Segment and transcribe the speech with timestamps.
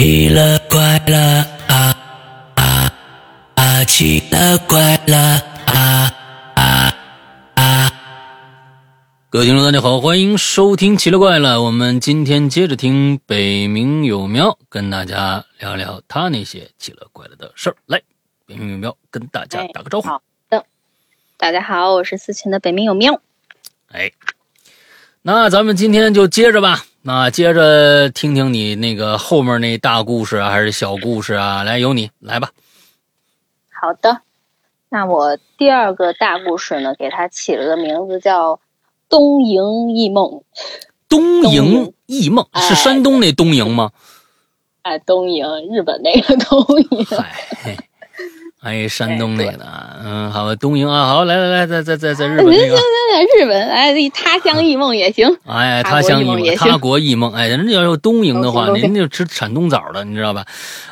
[0.00, 1.94] 奇了怪了啊
[2.54, 2.90] 啊
[3.54, 3.84] 啊！
[3.84, 5.18] 奇了怪了
[5.66, 6.10] 啊
[6.54, 6.96] 啊
[7.54, 7.92] 啊！
[9.28, 11.56] 各位听众，大家好，欢迎收听《奇了怪了》。
[11.60, 17.76] 我们今天接着听北冥有喵，跟大家聊聊他那些奇了怪了的事儿。
[17.84, 18.00] 来，
[18.46, 20.08] 北冥有喵跟大家打个招呼。
[20.08, 20.64] 好的，
[21.36, 23.20] 大家好，我是思琴的北冥有喵。
[23.88, 24.10] 哎，
[25.20, 26.86] 那咱们今天就接着吧。
[27.02, 31.62] 那接着听听你那个后面那大故事啊，还是小故事啊？
[31.62, 32.50] 来，由你来吧。
[33.72, 34.20] 好的，
[34.90, 38.56] 那我第二个大故事呢，给它起了个名字叫
[39.08, 40.26] 《东瀛异梦》。
[41.08, 43.92] 东瀛瀛异梦是山东那东瀛吗？
[44.82, 47.16] 哎，东瀛，日本那个东瀛。
[47.16, 47.76] 嗨。
[48.62, 49.64] 哎，山东那个，
[50.04, 52.76] 嗯，好，东营啊，好，来来来，在在在在日本那个，
[53.38, 60.44] 日本，哎，他乡异梦也行， 哎，他乡异梦，他国异梦，哎，人家要是东营的话，您就吃产冬枣的，你知道吧？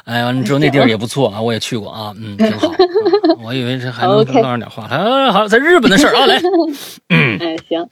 [0.04, 2.72] 哎，完了之后那地儿也不错啊，我也去过啊，嗯，挺好。
[3.44, 6.40] 我以为这还能唠上点话，哎，好，在日本的事儿啊，来，
[7.10, 7.86] 嗯，哎，行，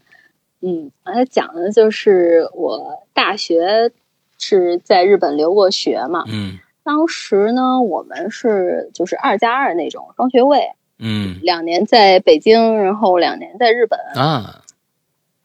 [0.63, 3.91] 嗯，我讲的就是我大学
[4.39, 6.59] 是在日本留过学嘛，嗯。
[6.87, 10.71] 当时呢，我们是就是二加二那种双学位，
[11.01, 14.63] 嗯，两年在北京，然后两年在日本啊，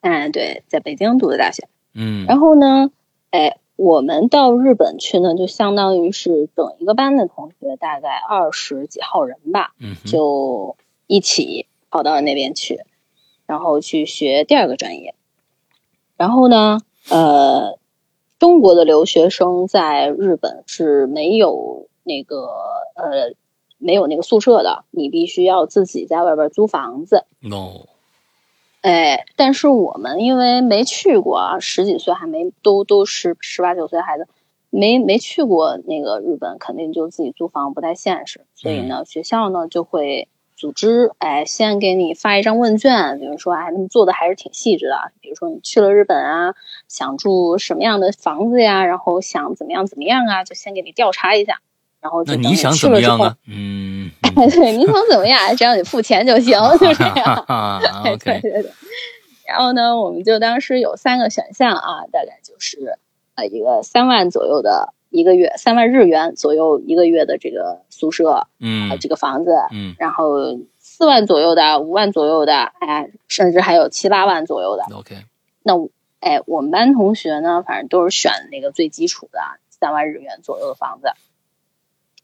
[0.01, 2.91] 哎，对，在北京读的大学，嗯，然后呢，
[3.31, 12.81] 哎，我们到日本去呢，就相当于是整一个班的同学，大概二十几号人吧，嗯，就一起跑到那边去，
[13.47, 15.15] 然后去学第二个专业，
[16.17, 16.77] 然后呢，
[17.09, 17.80] 呃。
[18.41, 22.47] 中国的留学生在日本是没有那个
[22.95, 23.35] 呃
[23.77, 27.23] 没有那个宿舍的，你必须要自己在外边租房子。
[27.39, 27.85] no，
[28.81, 34.27] 哎，但是我们因为没去过，十几岁还没都都十十八九岁孩子，
[34.71, 40.27] 没没去过那个日本，肯定就自己租房不太现实，所以呢，学校呢就会。
[40.61, 45.11] 组织哎，先给你发一张问卷，比如说哎，他们做的还是挺细致的。
[45.19, 46.53] 比如说你去了日本啊，
[46.87, 48.85] 想住什么样的房子呀？
[48.85, 50.43] 然后想怎么样怎么样啊？
[50.43, 51.61] 就先给你调查一下。
[51.99, 53.35] 然后那你想怎么样啊？
[53.47, 55.39] 嗯， 对，你想怎么样？
[55.57, 57.81] 只要你付钱就行，就这样。
[58.03, 58.71] 对对对。
[59.47, 62.99] 然后呢，我们就当时有三个选项啊，大概就是
[63.33, 64.93] 呃一个三万左右的。
[65.11, 74.85] 一个月三万日元左右一个月的这个宿舍，嗯，这个房子，嗯，然后四万左右的，五万左右的，哎，甚至还有七八万左右的。
[74.95, 75.17] OK，
[75.63, 75.73] 那
[76.21, 79.39] 哎，我们班同学呢，反正都是选那个最基础的
[79.69, 81.11] 三万日元左右的房子，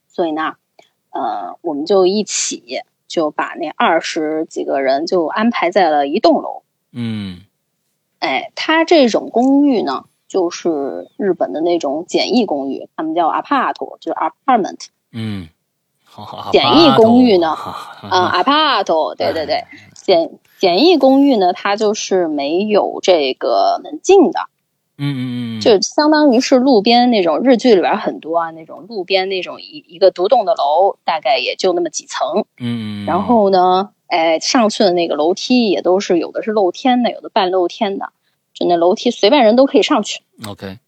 [0.08, 0.56] 所以呢，
[1.12, 6.64] 呃，我们就一起就把那二十几个人就安排在了一栋楼。
[6.94, 7.42] 嗯，
[8.20, 10.06] 哎，他这种公寓呢。
[10.28, 14.88] 就是日本的那种简易公寓，他们叫 apart，就是 apartment。
[15.12, 15.48] 嗯，
[16.04, 16.52] 好好。
[16.52, 17.56] 简易公寓呢，
[18.04, 24.42] 嗯，apart，对对对，简简易公寓呢，它就是没有这个门禁的。
[24.98, 25.62] 嗯嗯嗯。
[25.62, 32.46] 就相当于是路边那种日剧里边很多啊，那种路边那种一一个独栋的楼，大概也就那么几层。
[32.60, 33.06] 嗯。
[33.06, 38.10] 然后呢，哎，上去的那个楼梯也都是有的是露天的，有的半露天的。
[38.58, 40.24] 就那楼梯，随便人都可以上去。
[40.48, 40.80] OK，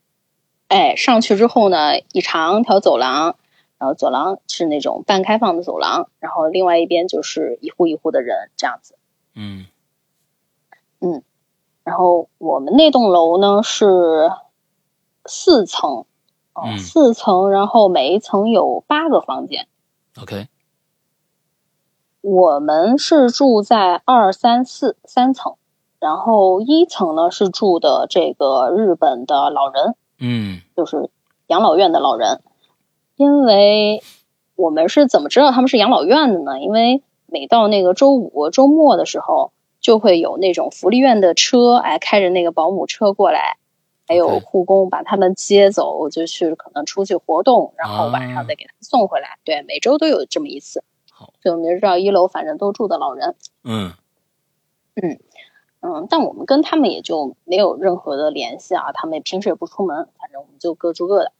[0.69, 3.35] 哎，上去之后呢，一长条走廊，
[3.77, 8.97] 然后走廊是那种半开放的走廊，然后另外一边就是一户一户的人这样子。
[9.35, 9.67] 嗯
[10.99, 11.21] 嗯，
[11.83, 14.31] 然后我们那栋楼呢是
[15.25, 16.05] 四层，
[16.53, 19.67] 哦，四层，然后每一层有八个房间。
[20.19, 20.47] OK，
[22.21, 25.53] 我们是住在二三四三层。
[25.99, 31.09] 然后一层呢是住的这个日本的老人，嗯，就是
[31.47, 32.41] 养老院的老人。
[33.15, 34.01] 因为
[34.55, 36.59] 我们是怎么知道他们是养老院的呢？
[36.61, 39.51] 因为每到那个周五、周末的时候，
[39.81, 43.57] 就会有那种福利院的车，哎，开着那个保姆车过来，
[44.07, 49.37] 还有护工把他们接走，就去可能出去活动，然后晚上再给他们送回来。
[49.43, 50.81] 对，每周都有这么一次。
[51.11, 53.35] 好，所以我们就知道一楼反正都住的老人。
[53.65, 53.91] 嗯
[54.95, 55.19] 嗯。
[55.81, 61.31] 嗯，但我们跟他们也就没有任何的联系啊，他们平时也不出门，反正我们就各住各的。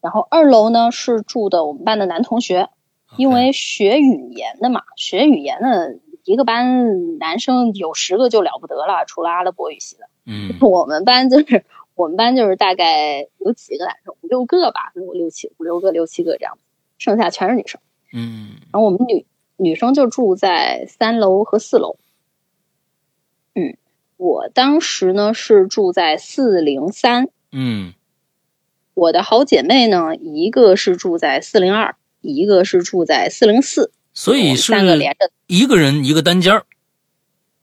[0.00, 2.68] 然后二楼呢是住的我们班的男同学，
[3.16, 10.08] 因为学语言的嘛，学语言的一个班男生有十个就了不得了，除了阿拉伯语系的。
[10.26, 11.64] 嗯， 我们班就是
[11.96, 16.56] 我们班就是大概有几个男生，五六个吧，五六七五六个六七个这样，
[16.98, 17.80] 剩下全是女生。
[18.12, 19.26] 嗯，然后我们女
[19.56, 21.96] 女生就住在三楼和四楼。
[23.54, 23.76] 嗯，
[24.16, 27.28] 我当时呢是住在四零三。
[27.52, 27.92] 嗯，
[28.94, 35.30] 我的好姐妹呢，一个是住在四零二，一个是住在四零四，所以是三个连着。
[35.46, 36.64] 一个人一个单间儿。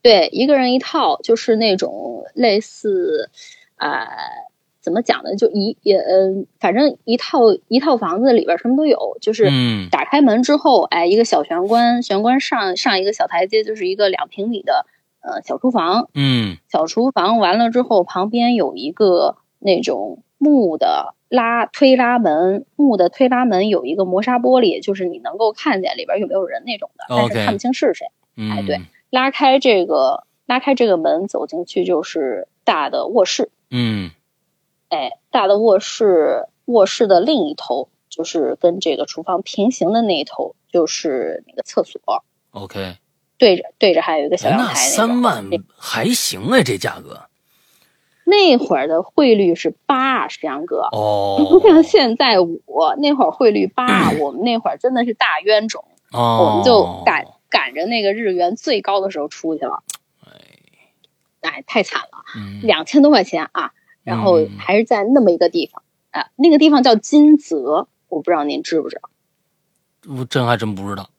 [0.02, 3.30] 对，一个人一套，就是那种类似，
[3.76, 4.08] 呃，
[4.80, 5.36] 怎么讲呢？
[5.36, 14.86] 就一也呃，反正一套一套房子里边什么都有，就是嗯打开门之后，哎，一个小玄关，玄关上上一个小台阶，就是一个两平米的
[15.22, 28.08] 呃小厨房，嗯小厨房完了之后，旁边有一个那种木的拉推拉门，木的推拉门有一个磨砂玻璃，就是你能够看见里边有没有人那种的，但是看不清是谁。
[28.36, 28.80] 嗯，哎对
[29.10, 33.52] 拉开这个拉开这个门，走进去就是大的卧室。
[33.72, 34.12] 嗯
[34.90, 42.02] 哎，大的卧室，卧室的另一头就是跟这个厨房平行的那一头就是那个厕所
[42.52, 42.96] ，，OK。
[43.40, 45.22] 对着对着还有一个小哎那阳台三。
[45.24, 47.24] 万还行哎，这价格
[48.24, 50.82] 那会儿的汇率是八，石阳哥。
[50.92, 52.62] 哦不像现在五，
[53.00, 59.82] 那会儿汇率八，我们那会儿真的是大冤种，哦，我们就赶赶着那个日元最高的时候出去了。
[61.42, 63.72] 哎，太惨了，嗯两千多块钱啊！
[64.04, 65.82] 然后嗯还是在那么一个地方
[66.12, 69.10] 啊、那个地方叫金泽，我不知道您知不知道？
[70.18, 71.10] 我真还真不知道。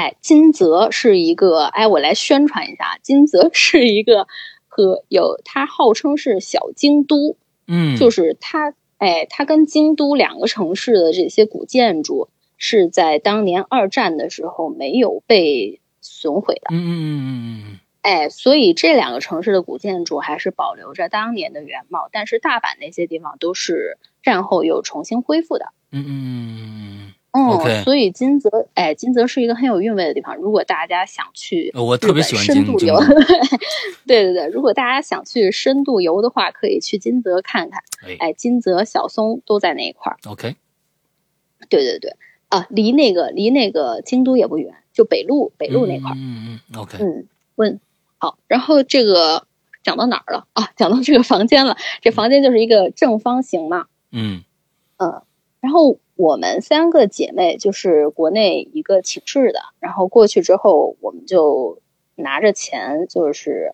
[0.00, 4.26] 哎，金泽是一个，哎，我来宣传一下，金泽是一个
[4.66, 7.36] 和有它号称是小京都，
[7.66, 25.66] 嗯，就是它，哎，它跟京都两个城市的这些古建筑是在当年二战的时候没有被损毁的，嗯嗯嗯嗯哎，所以这两个城市的古建筑还是保留着当年的原貌，但是大阪那些地方都是战后又重新恢复的。
[25.92, 30.36] 嗯嗯嗯嗯 OK 所以金泽，哎，金泽是一个很有韵味的地方。
[30.36, 32.98] 如果大家想去嗯，我特别喜欢深度游
[34.06, 37.82] 对对对，如果大家想去深度游的话，可以去金泽看看。
[38.04, 40.18] 哎哎，金泽、小松都在那一块儿。
[40.26, 40.56] ，OK，
[41.68, 42.16] 对对对，
[42.48, 46.14] 啊，离那个离那个京都也不远，就北路北路那块儿。
[46.14, 47.80] 嗯嗯嗯，OK，嗯，问
[48.18, 49.46] 好，然后这个
[49.84, 50.70] 讲到哪儿了啊？
[50.76, 51.76] 讲到这个房间了。
[52.00, 54.42] 这房间就是一个正方形嘛，嗯
[54.98, 55.22] 嗯，
[55.60, 61.80] 然后我们三个姐妹就是国内一个寝室的，然后过去之后，我们就
[62.14, 63.72] 拿着钱，就是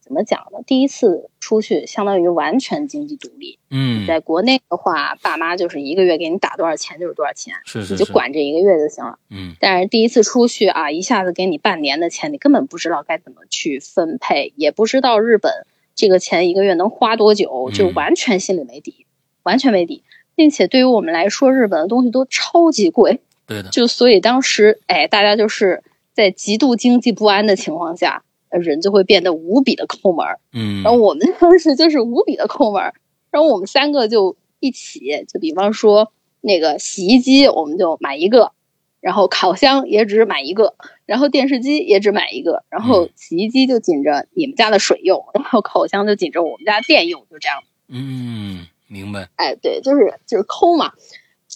[0.00, 0.60] 怎么讲呢？
[0.66, 3.58] 第一次出去，相当于完全经济独立。
[3.70, 9.18] 嗯，在国内的话，爸妈就是一个月给你打多少钱就是多少钱，是是，你就管这一个月就行了。
[9.28, 15.52] 嗯但是第一次出去啊，一下子给你半年的钱，你根本不知道该怎么去分配，也不知道日本
[15.94, 19.06] 这个钱一个月能花多久，就嗯完全心里没底，
[19.42, 20.02] 完全没底。
[20.34, 25.82] 并且对于我们来说，日本的东西都超级贵，对的，就所以当时，哎，大家就是
[26.12, 30.38] 在极度经济不安的情况下，呃人就会变得无比的抠门儿。
[30.52, 32.94] 嗯，然后我们当时就是无比的抠门儿，
[33.30, 38.52] 然后我们三个就一起，就比方说那个洗衣机，我们就买一个，
[39.00, 40.74] 然后烤箱也只买一个，
[41.06, 47.62] 然后电视机也只买一个，然后嗯洗衣机就紧着你们家的水用，然后烤箱就紧着我们家电用，就这样。
[47.88, 50.92] 嗯，明白，哎，对，就是就是抠嘛。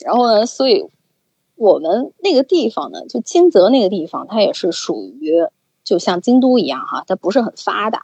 [0.05, 0.85] 然后呢，所以
[1.55, 5.33] 我们那个地方呢，就金泽那个地方，它也是属于
[5.85, 8.03] 就像京都一样哈，它不是很发达，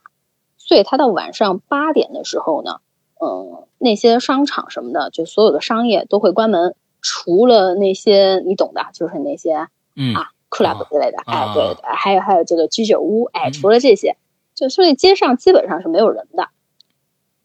[0.57, 2.81] 所以它到晚上八点的时候呢，
[3.21, 14.17] 嗯，那些商场什么的，就所有的商业都会关门，除了那些你懂的，就是那些嗯啊 club 之类的，哎，啊对还有还有这个居酒屋，哎，嗯除了这些，
[14.55, 16.49] 就所以街上基本上是没有人的。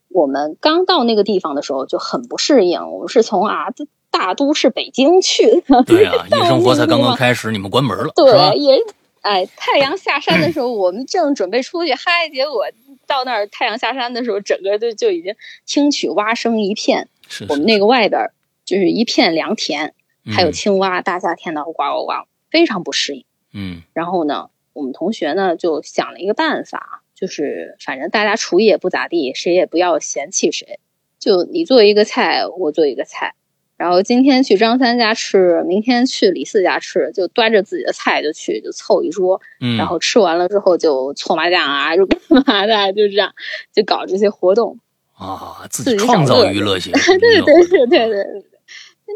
[0.10, 8.58] 我们刚到那个地方的时候就很不适应，我们是从啊这大都市北京去的，对啊， 夜生活才刚刚开始，你们关门了，对，？
[8.58, 8.80] 也
[9.22, 12.64] 哎，太阳下山的时候，我们正准备出去嗨，结果
[13.06, 15.36] 到那儿太阳下山的时候，整个就就已经
[15.66, 17.08] 听取蛙声一片。
[17.28, 18.32] 是，我们那个外边
[18.66, 19.94] 就是一片良田，
[20.26, 22.12] 还有嗯青蛙，大夏天的呱呱呱，
[22.50, 23.26] 非常不适应。
[23.54, 30.80] 嗯然后呢，我们同学呢就想了一个办法，就是反正大家厨艺也不咋地，谁也不要嫌弃谁，
[31.20, 33.34] 就你做一个菜，我做一个菜。
[33.76, 43.34] 然后今天去张三家吃，明天去李四家吃，就端着自己的菜就去，就凑一桌，嗯，然后吃完了之后就搓麻将啊，就干嘛的，就这样，
[43.74, 44.80] 就搞这些活动。
[45.14, 48.26] 啊，自自己己创造娱乐性， 对对对对对。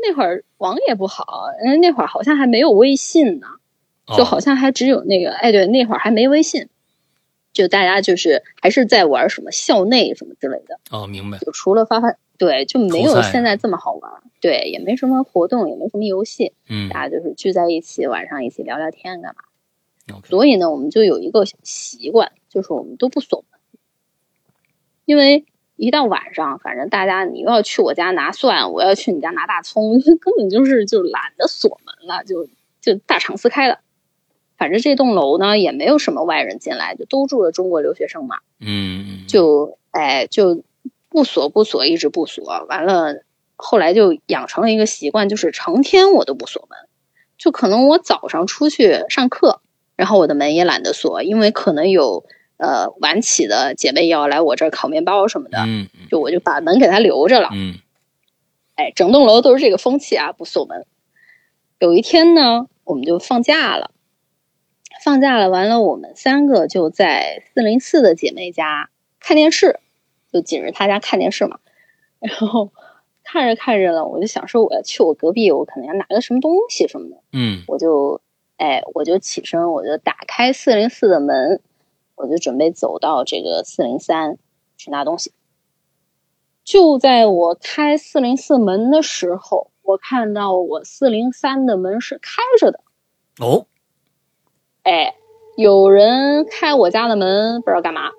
[0.05, 3.47] 那会儿网也不好，嗯，那会儿好像还没有微信呢。
[4.05, 6.67] 哦就好像还只有那个，哎，对，那会儿还没微信，
[7.53, 16.89] 就大家就是还是在玩什么校内什么之类的，哦，明白，就除了发发，对，就没有现在这么好玩，对，也没什么活动，也没什么游戏，嗯。
[16.89, 19.43] 大家就是聚在一起，晚上一起聊聊天干嘛。
[20.25, 23.59] 所以呢，我们就有一个习惯，就是我们都不锁门，
[25.05, 25.45] 因为
[25.75, 32.49] 一到晚上，反正大家你又要去我家拿蒜，我要去你家拿大葱， 根本就是就懒得锁门了，就
[32.81, 33.79] 就大敞四开了。
[34.57, 40.63] 反正这栋楼呢也没有什么外人进来，就都住了中国留学生嘛，嗯，就哎就
[41.09, 42.65] 不锁不锁，一直不锁。
[42.67, 43.23] 完了
[43.55, 46.77] 后来就养成了一个习惯，就是成天我都不锁门，
[47.37, 49.61] 就可能我早上出去上课，
[49.95, 52.25] 然后我的门也懒得锁，因为可能有
[52.57, 57.49] 呃晚起的姐妹要来我这儿烤面包什么的，嗯就我就把门给她留着了。
[57.53, 57.75] 嗯
[58.75, 60.85] 哎，整栋楼都是这个风气啊，不锁门。
[61.77, 63.91] 有一天呢，我们就放假了，
[65.03, 69.81] 放假了，完了，我们三个就在四零四的姐妹家看电视，
[70.31, 71.59] 就紧着她家看电视嘛。
[72.19, 72.71] 然后
[73.21, 78.21] 看着看着了，我就想说我要去我隔壁，我可能要拿个什么东西什么的，嗯我就
[78.55, 81.59] 哎，我就起身，我就打开四零四的门，
[82.15, 84.37] 我就准备走到这个四零三
[84.77, 85.33] 去拿东西。
[86.63, 92.79] 就在我开四零四门的时候，我看到我四零三的门是开着的。
[93.41, 93.65] 哦，
[94.83, 95.15] 哎，
[95.55, 98.11] 有人开我家的门，不知道干嘛。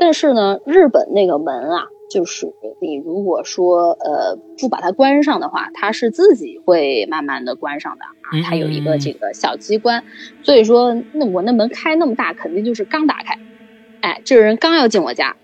[0.00, 8.46] 但是呢，日本那个门啊，就是你如果说呃不把它关上的话，它是自己会慢慢的关上的嗯啊。
[8.48, 10.02] 它有一个这个小机关，
[10.42, 13.38] 所以说那我那门开那么大，肯定就是刚打开。
[14.00, 15.36] 哎，这个人刚要进我家，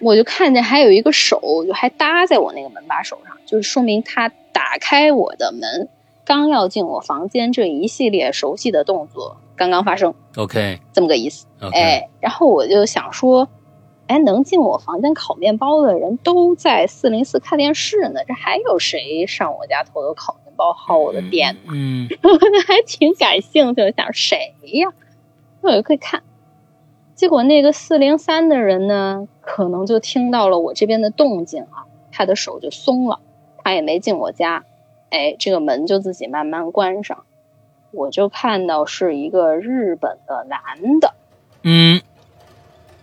[0.00, 5.88] 我就看见还有一个手就还搭在我那个门把手上，就是说明他打开我的门，
[6.24, 11.46] 刚要进我房间，这一系列熟悉的动作刚刚发生，，OK 这么个意思。
[11.72, 13.48] 哎，然后我就想说，
[14.06, 21.56] 哎，能进我房间烤面包的人都在四零四看电视呢，这还有谁上我家偷偷烤面包薅我的电？
[21.70, 22.28] 嗯我
[22.66, 24.88] 还挺感兴趣的，想谁呀？
[25.60, 26.22] 我就可以看。
[27.14, 33.20] 结果那个四零三的人呢，可能就听到了我这边的动静啊，他的手就松了，
[33.62, 34.64] 他也没进我家，
[35.10, 37.24] 哎，这个门就自己慢慢关上。
[37.94, 41.14] 我就看到是一个日本的男的，
[41.62, 42.00] 嗯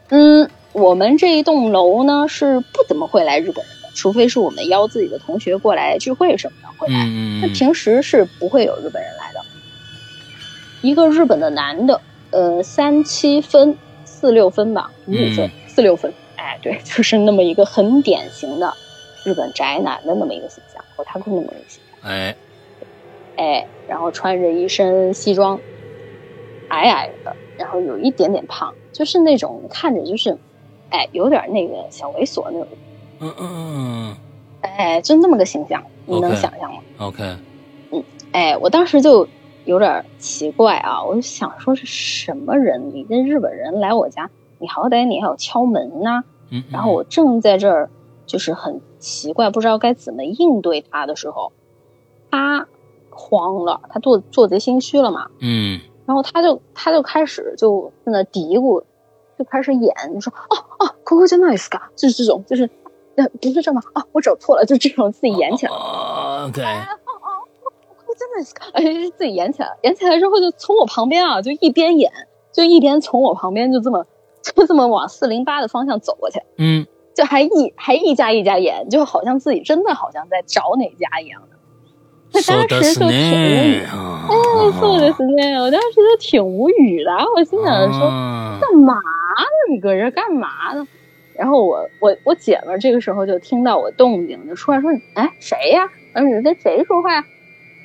[0.10, 7.06] 嗯，我们这一栋楼呢是不怎么会来日本人的，除非是我们邀自己的同学过来聚会什么的会来。
[7.42, 9.40] 那平时是不会有日本人来的。
[10.82, 18.74] 一个日本的男的，呃，三七分、四六分吧，五五分、嗯四六分，哎，对， 就是那么一个很典型的
[19.24, 22.36] 日本宅男的那么一个形象，或他会那么一个形象，哎
[23.36, 25.60] 哎，然后穿着一身西装，
[26.70, 30.38] 矮矮的，然后有一点点胖，就是那种看着就是，
[30.90, 32.68] 哎，有点那个小猥琐那种，
[33.20, 34.16] 嗯嗯嗯
[34.62, 37.24] 哎，就那么个形象，你能想象吗？OK
[37.92, 39.28] 嗯哎，我当时就
[39.66, 42.92] 有点奇怪啊，我就想说是什么人？
[42.94, 47.90] 你这日本人来我家，你好歹你还有敲门呐、嗯，然后我正在这儿
[48.26, 51.52] 就是很奇怪，不知道该怎么应对他的时候，
[52.30, 52.68] 他
[53.11, 58.83] 慌了，他做做贼心虚了嘛，嗯然后他就他就开始就在那嘀咕，
[59.39, 62.69] 就开始演，就说哦哦，ここじゃないですか，就是这种，就是
[63.17, 63.83] 呃不是这吗？
[63.95, 65.73] 啊，我找错了，就这种自己演起来。
[65.73, 66.63] 哦 OK
[68.19, 72.11] 真的是，哎，自己演起来，演起来之后就从我旁边啊，就一边演，
[72.51, 74.07] 就一边从我旁边就这么
[74.43, 81.50] 就这么往四零八的方向走过去，嗯就还一还一家一家演，就好像自己真的好像在找哪家一样的。
[82.33, 83.87] 那そうです当时就挺无语，ね。
[84.29, 89.01] 哎，そうですね，我当时就挺无语的，我心想说啊干嘛呢？
[89.71, 90.87] 你搁这干嘛呢？
[91.35, 95.89] 然后我我我姐们儿这个时候就听到我动静，就出来说：“哎，谁呀？
[96.15, 97.25] 嗯，你跟谁说话呀？”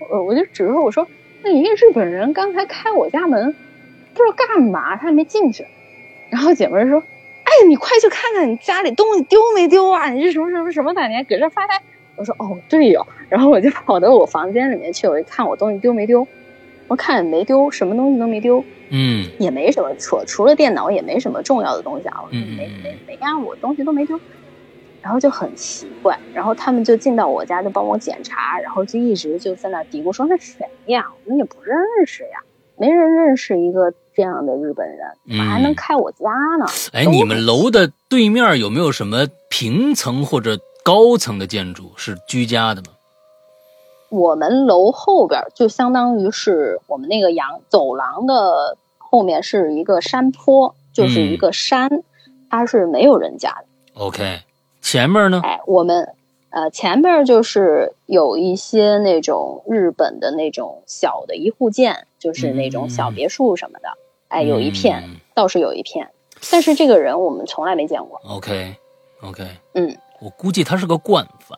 [0.10, 3.53] 我我就指着我说：“那一个日本人刚才开我家门，
[4.13, 5.65] 不知道干嘛，他还没进去。”
[6.31, 7.03] 然后姐们儿说：“
[7.43, 10.10] 哎，你快去看看你家里东西丢没丢啊？
[10.10, 11.81] 你这什么什么什么的，你还搁这发呆？”
[12.16, 16.26] 我说：“哦，对哟。”然后我就跑到我房间里面去，我一看我东西丢没丢，
[16.88, 18.64] 我看没丢，什么东西都没丢。
[18.88, 24.18] 嗯也没什么，除除了电脑也没什么重要的东西啊，我嗯嗯没嗯没没干，我东西都没丢，
[25.02, 32.38] 然后就很奇怪，然后他们就进到我家就帮我检查，然后就一直就在那嘀咕说那谁呀，我们也不认识呀，
[32.78, 36.30] 没人认识一个这样的日本人，怎么还能嗯开我家
[36.61, 36.66] 呢？
[36.92, 40.56] 哎，都你们楼的对面有没有什么平层或者
[40.87, 42.93] 高层的建筑是居家的吗？
[44.09, 52.05] 我们楼后边就相当于是我们那个阳走廊的后面是一个山坡，就是一个山，
[52.49, 53.64] 它是没有人家的。
[54.00, 54.43] OK，
[54.81, 55.40] 前面呢？
[55.43, 56.14] 哎，我们
[56.50, 63.88] 呃前面就是有一些那种日本的那种小的一户建，就是那种小别墅什么的，
[64.28, 66.09] 哎，有一片嗯倒是有一片，
[66.52, 68.21] 但是这个人我们从来没见过。
[68.28, 71.56] OK，OK，嗯，我估计他是个惯犯。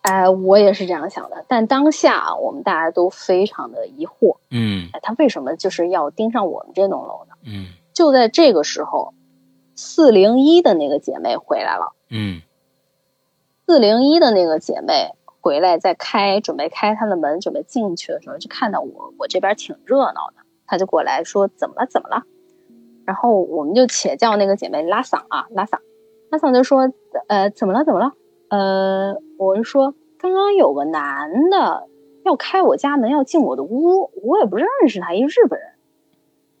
[0.00, 1.44] 哎，我也是这样想的。
[1.46, 7.34] 但当下我们大家都非常的疑惑，嗯哎，他为什么就是要盯上我们这栋楼呢？
[7.44, 9.12] 嗯就在这个时候，
[9.74, 11.92] 四零一的那个姐妹回来了。
[12.08, 12.40] 嗯
[13.66, 22.22] 四零一的那个姐妹回来，在开准备开她的门，准备进去的时候，就看到我我这边挺热闹的，她就过来说怎么了怎么了，
[23.04, 25.78] 然后我们就且叫那个姐妹拉嗓啊拉嗓，
[26.30, 26.90] 拉嗓就说
[27.28, 28.12] 呃怎么了怎么了，
[28.48, 31.88] 呃我是说刚刚有个男的
[32.24, 35.68] 要开我家门要进我的屋，我也不认识他，一日本人，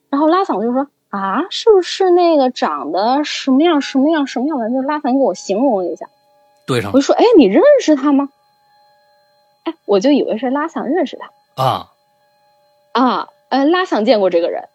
[0.08, 6.08] 然后拉嗓就说啊是不是那个长得什么样什么样什么样的，就拉嗓给我形容了一下。
[6.66, 8.28] 对上我就说：“哎，你认识他吗？”
[9.64, 11.90] 哎，我就以为是拉桑认识他啊，
[12.92, 14.68] 啊，呃，拉桑见过这个人。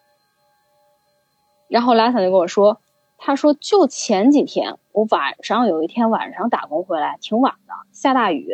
[1.68, 2.78] 然后拉桑就跟我说
[3.18, 8.48] ：“他说就前几天，我晚上有一天晚上打工回来，挺晚的，下大雨，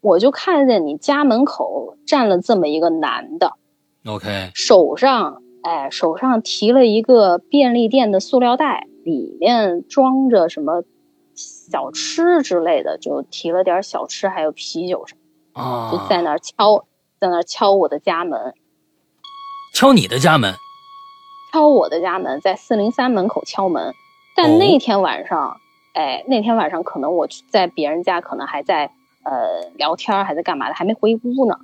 [0.00, 3.54] 我就看见你家门口站了这么一个男的
[4.04, 10.82] ，OK，手上哎手上提了一个便利店的塑料袋，里面装着什么
[11.34, 15.16] 小吃之类的，就提了点小吃，还有啤酒什
[15.54, 16.84] 么，啊，就在那儿敲，
[17.18, 18.54] 在那儿敲我的家门，
[19.72, 20.54] 敲你的家门。
[21.50, 23.90] 敲我的家门，在四零三门口敲门。
[23.90, 23.94] 哦
[24.36, 25.56] 但那天晚上，
[25.94, 28.92] 哎，那天晚上可能我去在别人家，可能还在
[29.24, 31.58] 呃聊天，还在干嘛的，还没回屋呢，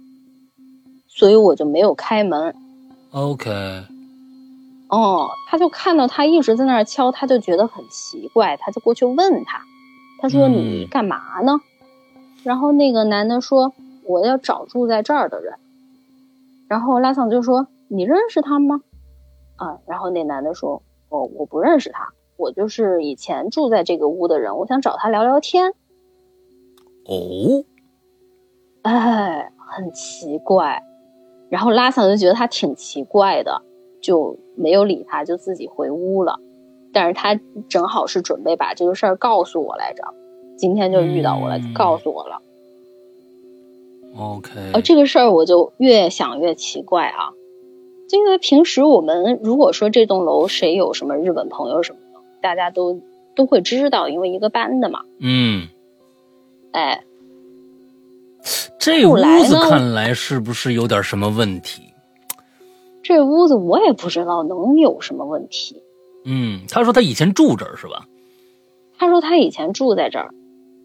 [1.07, 2.53] 所以我就没有开门。
[3.13, 3.85] OK，
[4.89, 9.63] 哦，他就看到他一直在那儿敲，他就觉得很奇怪，他就过去问他，
[10.21, 11.61] 他说：“嗯你干嘛呢？”
[12.43, 13.73] 然后那个男的说
[14.03, 15.55] ：“我要找住在这儿的人。”
[16.67, 18.81] 然后拉桑就说：“你认识他吗？”
[19.57, 25.71] 啊，然后那男的说：“哦，我不认识他，我就是以前住在这个屋的人，我想找他聊聊天。
[27.07, 27.65] 哦，”
[28.83, 30.83] 哎，很奇怪。
[31.51, 33.63] 然后拉桑就觉得他挺奇怪的，
[34.03, 36.39] 就没有理他，就自己回屋了。
[36.93, 37.39] 但是他
[37.69, 40.03] 正好是准备把这个事儿告诉我来着，
[40.57, 42.41] 今天就遇到我了，嗯就告诉我了。
[44.17, 47.31] OK，呃，这个事儿我就越想越奇怪啊。
[48.11, 53.01] 因为平时我们如果说这栋楼谁有什么日本朋友什么的，大家都
[53.35, 55.01] 都会知道，因为一个班的嘛。
[55.19, 55.69] 嗯，
[56.73, 57.03] 哎，
[58.79, 61.83] 这屋子看来是不是有点什么问题？
[63.03, 65.83] 这屋子我也不知道能有什么问题。
[66.25, 68.07] 嗯，他说他以前住这儿是吧？
[68.97, 70.31] 他说他以前住在这儿，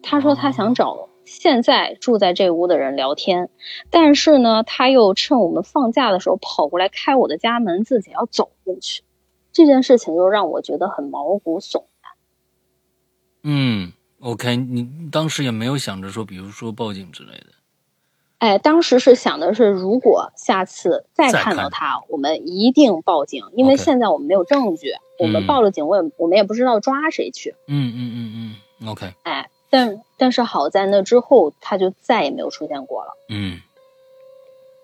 [0.01, 3.51] 他说他想找现在住在这屋的人聊天，
[3.91, 9.03] 但是呢，他又趁我们放假的时候跑过来开我的家门，自己要走进去。
[9.53, 12.11] 这件事情就让我觉得很毛骨悚然。
[13.43, 17.45] 嗯，OK，你当时也没有想着说，比如说报警之类的。
[18.39, 27.53] 哎，当时是想的是，如果下次再再看看到他，我们一定报警，因为现在我们没有证据，我们嗯报了警，我也我们也不知道抓谁去。
[27.67, 33.13] 嗯嗯嗯嗯，OK，哎，但但是好在那之后他就再也没有出现过了。
[33.29, 33.61] 嗯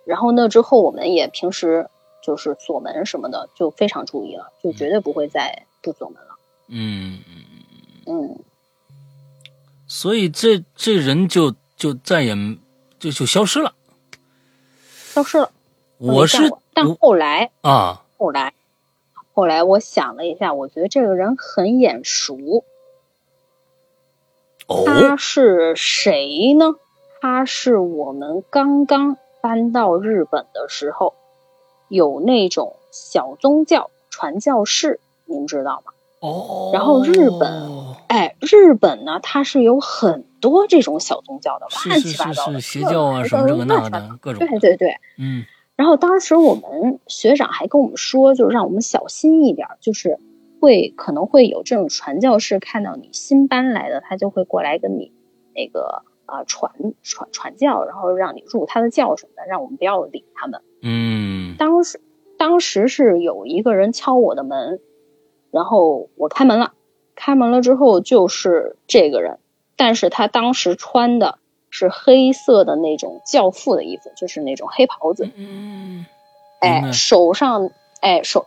[0.06, 1.90] 然后那之后，我们也平时
[2.22, 6.36] 就是锁门什么的就非常注意了，就绝对不会再不锁门了。
[6.68, 7.20] 嗯
[8.06, 8.40] 嗯，嗯，
[9.88, 12.36] 所以这这人就就再也
[13.00, 13.74] 就就消失了。
[14.92, 15.52] 消失了。
[15.98, 18.54] 我是但后来啊，后来
[19.34, 22.64] 后来我想了一下，我觉得这个人很眼熟。
[24.68, 26.76] 哦，他是谁呢？
[27.22, 31.14] 他是我们刚刚搬到日本的时候，
[31.88, 35.92] 有那种小宗教传教士，您知道吗？
[36.20, 44.48] 哦，然后日本哎，日本呢，它是有很多这种小宗教的，乱七八糟的，是邪教啊，什么这个那的，各种。
[44.48, 44.96] 对对对。
[45.18, 50.18] 嗯然后当时我们学长还跟我们说，就是让我们小心一点，就是
[50.60, 55.12] 会可能会有这种传教士看到你新搬来的，他就会过来跟你
[55.54, 56.72] 那个啊、呃传
[57.04, 60.62] 传传教，然后让你入他的教什么的，让我们不要理他们。
[60.82, 61.56] 嗯。
[61.58, 62.02] 当时
[62.38, 64.80] 当时是有一个人敲我的门，
[65.52, 66.74] 然后我开门了，
[67.16, 69.40] 开门了之后就是这个人，
[69.78, 71.40] 但是他当时穿的
[71.70, 76.06] 是黑色的那种教父的衣服，就是那种黑袍子，嗯，
[76.60, 77.70] 哎，手上
[78.06, 78.46] 哎手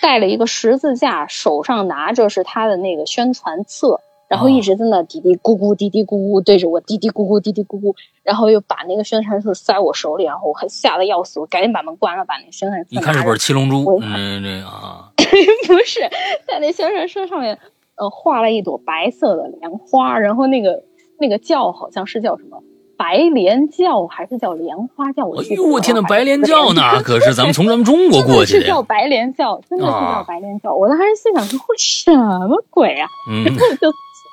[0.00, 4.00] 带了一个十字架，手上拿着是他的那个宣传册。
[4.28, 15.10] 然后一直在那嘀嘀咕咕、嘀嘀咕咕对着我嘀嘀咕咕、嘀嘀咕咕，然后又把那个宣传册塞我手里，然后我还吓得要死，我赶紧把门关了，把那宣传册你看是拿着本《七龙珠我》，嗯，这啊，
[15.66, 15.98] 不是
[16.46, 17.58] 在那宣传册上面，
[17.96, 20.84] 呃画了一朵白色的莲花，然后那个
[21.18, 22.62] 那个叫好像是叫什么
[23.00, 25.24] 白莲教还是叫莲花教？
[25.24, 27.02] 我哎呦，我天呐，白莲教呢？
[27.02, 30.74] 可是咱们从咱们中国过去的，是叫白莲教，真的是叫白莲教。
[30.74, 33.08] 我当时心想说，什么鬼啊？
[33.30, 33.44] 嗯，
[33.80, 33.88] 就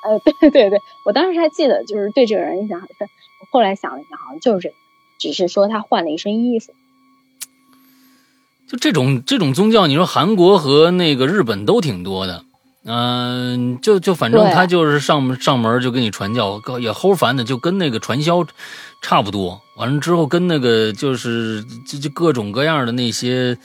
[0.05, 3.07] 呃，对对对，我当时还记得，就是对这个人印象很深。
[3.51, 4.75] 后来想了想，好像就是这个，
[5.17, 6.73] 只是说他换了一身衣服。
[8.67, 12.43] 就这种这种宗教，你说韩国和那个日本都挺多的，
[12.89, 18.45] 嗯，就就反正他就是上上门就给你传教，也齁烦的，就跟那个传销
[19.01, 19.61] 差不多。
[19.75, 23.57] 完了之后跟那个就是就就各种各样的那些，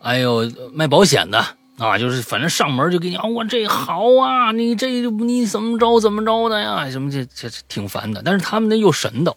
[0.00, 1.44] 哎呦卖保险的
[1.78, 8.22] 啊，就是反正上门就给你啊，我这好啊，你这你怎么着怎么着的呀，什么这这挺烦的。
[8.24, 9.34] 但是他们那又神的，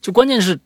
[0.00, 0.60] 就关键是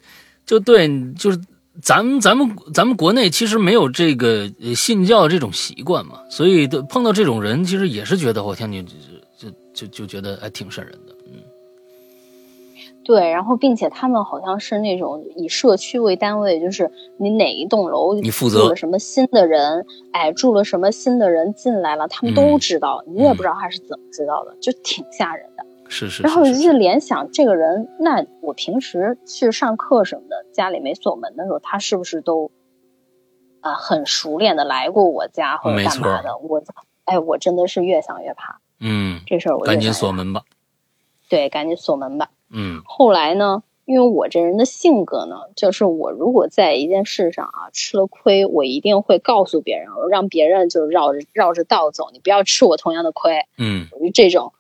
[0.45, 1.41] 就对就是。
[1.83, 8.91] 咱们咱们咱们国内其实没有这个信教这种习惯嘛，所以碰到这种人，其实也是觉得我天，你就
[9.37, 11.43] 就就就觉得还挺瘆人的，嗯。
[13.05, 25.67] 对，然后并且他们好像是那种以社区为单位，就是你哪一栋楼你负责住了什么新的人，哎，住了什么新的人进来了，他们都知道，你也不知道他是怎么知道的，就挺吓人的。
[25.95, 32.51] 是是，然后就联想这个人，那我平时去上课什么的，家里没锁门的时候，他是不是都
[33.61, 36.37] 啊很熟练的来过我家或者干嘛的？
[36.39, 36.61] 我
[37.05, 38.61] 哎，我真的是越想越怕。
[38.81, 40.43] 嗯，这事儿我赶紧锁门吧。
[41.29, 42.31] 对，赶紧锁门吧。
[42.51, 42.83] 嗯。
[42.85, 53.47] 后来呢，因为我这人的性格呢，就是我如果在一件事上啊吃了亏，我一定会告诉别人，让别人就是绕着绕着道走，你不要吃我同样的亏。
[53.59, 54.53] 嗯，属于这种。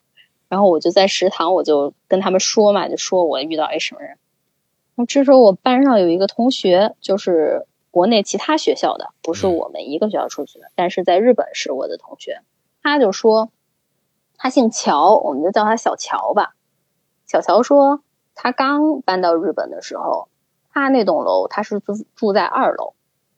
[0.48, 4.18] 然后我就在食堂，我就跟他们说嘛，就说我遇到一什么人。
[4.94, 12.42] 那这时候我班上有一个同学，就是国内其他学校的，不是我们一个学校出去的，但是在日本是我的同学。
[12.82, 13.50] 他就说，
[14.36, 16.54] 他姓乔，我们就叫他小乔吧。
[17.26, 18.02] 小乔说，
[18.34, 20.28] 他刚搬到日本的时候，
[20.70, 22.94] 他那栋楼他是住住在二楼，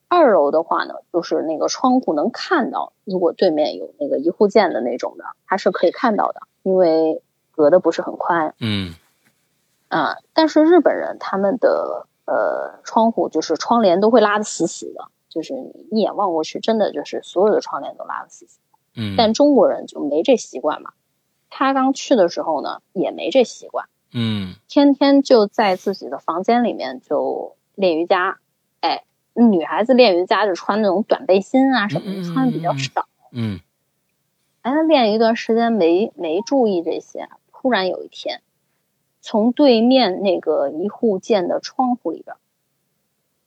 [0.09, 6.43] 二楼的话呢，就是那个窗户能看到，如果对面有那个一户建的那种的，他是可以看到的。
[6.67, 8.93] 因为隔的不是很宽，嗯，
[9.87, 20.91] 啊，但是日本人他们的呃窗户就是窗帘都会拉的死死的，就是你一眼望过去，真的就是所有的窗帘都拉的死死的，嗯，但中国人就没这习惯嘛。
[21.49, 28.41] 他刚去的时候呢，也没这习惯，嗯，天天就在自己的房间里面就练瑜伽，
[28.81, 33.61] 哎，女孩子练瑜伽就穿那种短背心啊什么的，穿的比较少，嗯。
[34.67, 38.43] 哎，练一段时间没没注意这些，突然有一天，
[39.21, 42.37] 从对面那个一户建的窗户里边，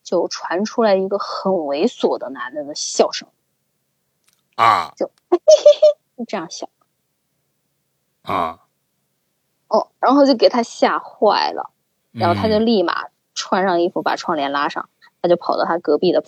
[0.02, 3.28] 就传出来一个很猥琐的男的的笑声，
[4.56, 5.44] 啊， 就嘿嘿
[6.16, 6.70] 嘿这样笑，
[8.22, 8.62] 啊，
[9.68, 11.70] 哦，然后就给他吓坏了，
[12.14, 14.90] 然后他就立马穿上衣服把窗帘拉上，
[15.22, 16.24] 他就跑到他隔壁的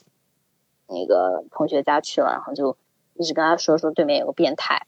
[0.88, 2.75] 那个同学家去了，然后就。
[3.22, 4.88] 一直跟他说说对面有个变态，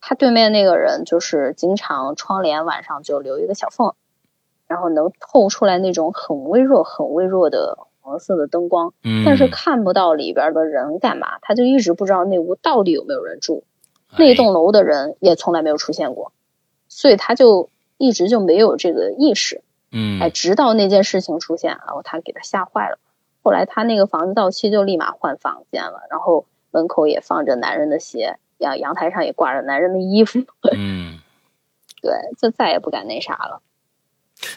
[0.00, 3.94] 他对面那个人就是经常窗帘晚上就留一个小缝，
[4.66, 8.92] 然后能透出来那种很微弱、很微弱的黄色的灯光，
[9.24, 13.62] 但是看不到里边的人干嘛，他就一直不知道那屋到底有没有人住，
[14.18, 16.32] 那栋楼的人也从来没有出现过，
[16.88, 22.98] 所以他就一直就没有这个意识，嗯，哎，直到那件事情出现，然后他给他吓坏了，
[23.44, 26.44] 后来他那个房子到期就立马换房间了，然后。
[26.76, 30.40] 门口也放着男人的鞋，阳阳台上也挂着男人的衣服。
[30.76, 31.18] 嗯，
[32.02, 33.62] 对，就再也不敢那啥了。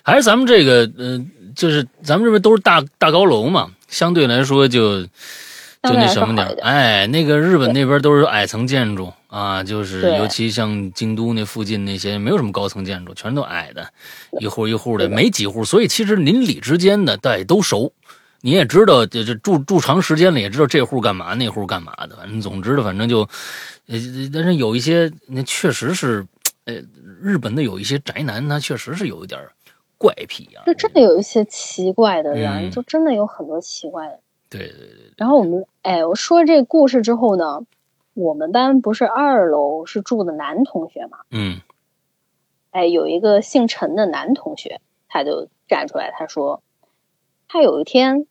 [0.04, 13.88] 还是咱们这个，呃，就是咱们这边都是大大高楼嘛，相对来说就就那什么点哎，那个日本那边都是矮层建筑啊，就是尤其像京都那附近那些没有什么高层建筑，全都矮的，
[14.42, 17.94] 一户一户的，没几户，所以其实邻里之间的大家都熟。
[18.42, 22.16] 你也知道，这这住住长时间了，也知道这户干嘛，那户干嘛的。
[22.16, 23.20] 反正总之的，反正就，
[23.88, 23.98] 呃，
[24.34, 26.26] 但是有一些，那确实是，
[26.64, 26.76] 呃，
[27.22, 29.42] 日本的有一些宅男，他确实是有一点
[29.98, 30.64] 怪癖啊。
[30.66, 34.20] 就真的有一些奇怪的人，就真的有很多奇怪的。
[34.50, 35.14] 对对对。
[35.18, 37.66] 然后我们，哎，我说这故事之后呢，
[38.14, 41.18] 我们班不是二楼是住的男同学嘛？
[41.32, 41.60] 嗯。
[42.72, 46.64] 哎，有一个姓陈的男同学，他就站出来，他说。
[47.52, 48.28] 他有一天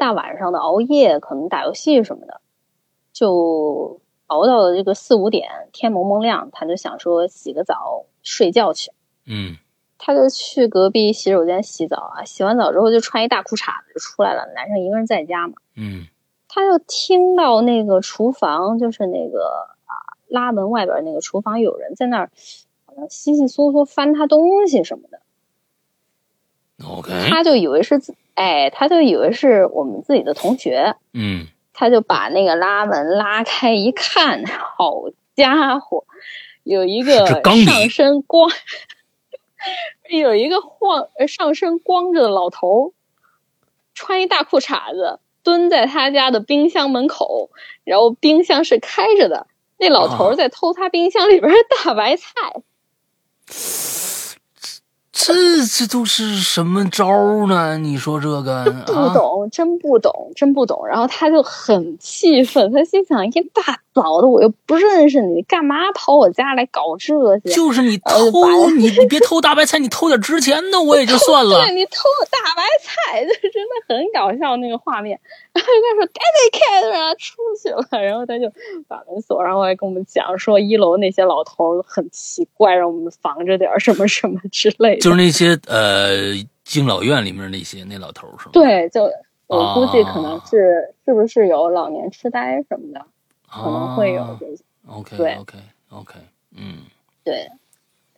[0.00, 2.40] 大晚上的熬夜，可能打游戏什么的，
[3.12, 8.92] 就熬到了这个四五点，天蒙蒙亮，他就想说洗个澡睡觉去。
[9.26, 9.58] 嗯，
[9.98, 14.50] 他就去隔壁洗手间洗澡啊，洗完澡之后就穿一大裤衩子就出来了。
[14.54, 15.56] 男生一个人在家嘛。
[15.76, 16.06] 嗯，
[16.48, 22.30] 他就听到那个厨房就是那个啊拉门外边那个厨房有人在那儿，
[22.86, 25.20] 好像稀稀嗦嗦翻他东西什么的。
[26.84, 35.04] OK，他就以为是自，哎，他就以为是我们自己的同学，嗯，他就把那个拉门拉开一看，好
[35.36, 36.04] 家伙，
[36.64, 38.50] 有一个上身光，
[40.08, 42.92] 有一个晃呃上身光着的老头儿，
[43.94, 47.50] 穿一大裤衩子，蹲在他家的冰箱门口，
[47.84, 49.46] 然后冰箱是开着的，
[49.78, 52.30] 那老头在偷他冰箱里边的大白菜。
[55.26, 57.76] 这这都是什么招呢？
[57.78, 59.12] 你说这个不啊？
[59.14, 60.86] 懂，真不懂，真不懂。
[60.86, 67.50] 然后他就很气愤，他心想：一大早的，我又不认识你，干嘛跑我家来搞这些？
[67.50, 71.74] 就是你偷把你你别偷大白菜，你偷点值钱的我也就算了对。
[71.74, 75.18] 你偷我大白菜，就真的很搞笑那个画面。
[75.52, 78.50] 然后他说：“赶紧开门啊，出去了。”然后他就
[78.86, 85.00] 把门锁，上后还跟我们讲说一楼那些老头儿很奇怪，让我们防着点儿什么什么之类的。
[85.00, 88.50] 就是那些呃敬老院里面那些那老头儿是吗？
[88.52, 89.10] 对，就
[89.48, 93.04] 我估计可能啊是、是不是有老年痴呆什么的，
[93.50, 94.62] 可可能会有这些。
[94.86, 95.58] OK 对 OK
[95.90, 96.14] OK，
[96.56, 96.84] 嗯
[97.24, 97.48] 对，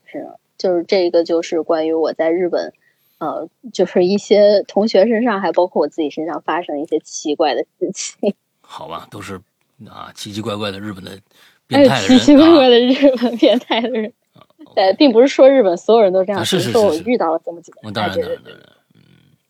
[0.04, 2.72] 是的，就是这个，就是关于我在日本，
[3.18, 9.40] 呃，就是一些同学身上，还包括我自己身上发生一些奇怪的事情， 好吧，都是
[9.88, 11.18] 啊奇奇怪怪的日本的
[11.66, 14.12] 变态奇奇怪怪的日本变态的人。
[14.34, 14.46] 啊。
[14.74, 17.88] 对，并不是说日本所有人都这样，啊是只说我是是是遇到了这么几个人。
[17.88, 18.62] 我当然当然当然，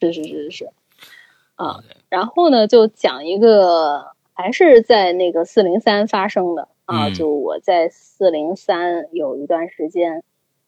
[0.00, 0.70] 是是是是是。
[1.56, 10.22] 啊然后呢，就讲一个还是在那个四零三发生的啊，嗯就我在四零三有一段时间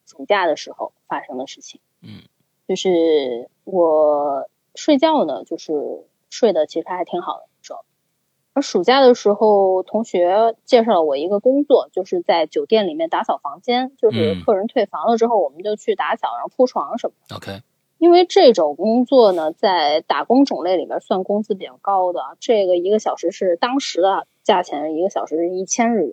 [0.07, 1.81] 暑假的时候发生的事情。
[2.03, 2.22] 嗯，
[2.68, 7.81] 就是我睡觉呢，就是睡的其实还挺好的时候。
[8.53, 17.35] 而暑假的时候，同学介绍了我一个工作，就是在酒店里面打扫房间，就是嗯客人退房了之后，我们就去打扫，然后铺床什么的。
[17.35, 17.62] OK，
[18.05, 26.12] 因为这种工作呢，在打工种类里边算工资比较高的，这个一个小时是当时的价钱，一个小时是一千日元。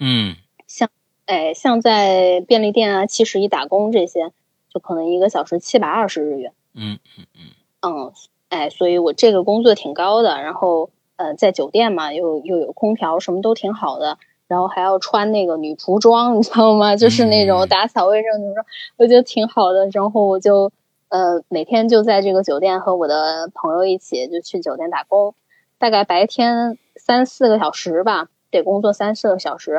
[0.00, 0.34] 嗯
[0.66, 0.90] 像
[1.26, 4.32] 哎，像在便利店啊、七十一打工这些，
[4.68, 6.52] 就可能一个小时七百二十日元。
[6.74, 7.40] 嗯嗯嗯
[7.82, 8.12] 嗯，
[8.48, 16.96] 哎，所以我这个工作挺高的，然后呃，在酒店嘛，又又有空调，什么都挺好的，然后还要穿那个女仆装，你知道吗？
[16.96, 19.88] 就是那嗯种打扫卫生女仆装，我觉得挺好的。
[19.92, 20.72] 然后我就
[21.08, 25.34] 呃每天就在这个酒店和我的朋友一起就去酒店打工，
[25.78, 29.72] 大概白天三四个小时吧，得工作三四个小时，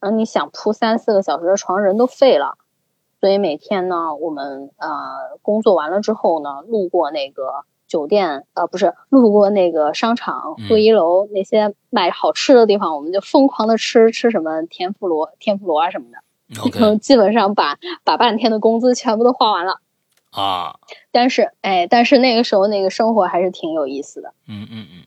[0.00, 2.56] 然后你想铺三四个小时的床，人都废了。
[3.20, 19.80] 所以每天呢，我们呃工作完了之后呢，路过那个酒店，呃不是路过那个商场嗯会议楼、那些卖好吃的地方，我们就疯狂的吃吃什么天妇罗、天妇罗啊什么的， 然后，OK 基本上把把半天的工资全部都花完了。
[20.30, 20.78] 啊，
[21.10, 24.32] 但是哎，但是那个时候那个生活还是挺有意思的。
[24.46, 25.04] 嗯嗯嗯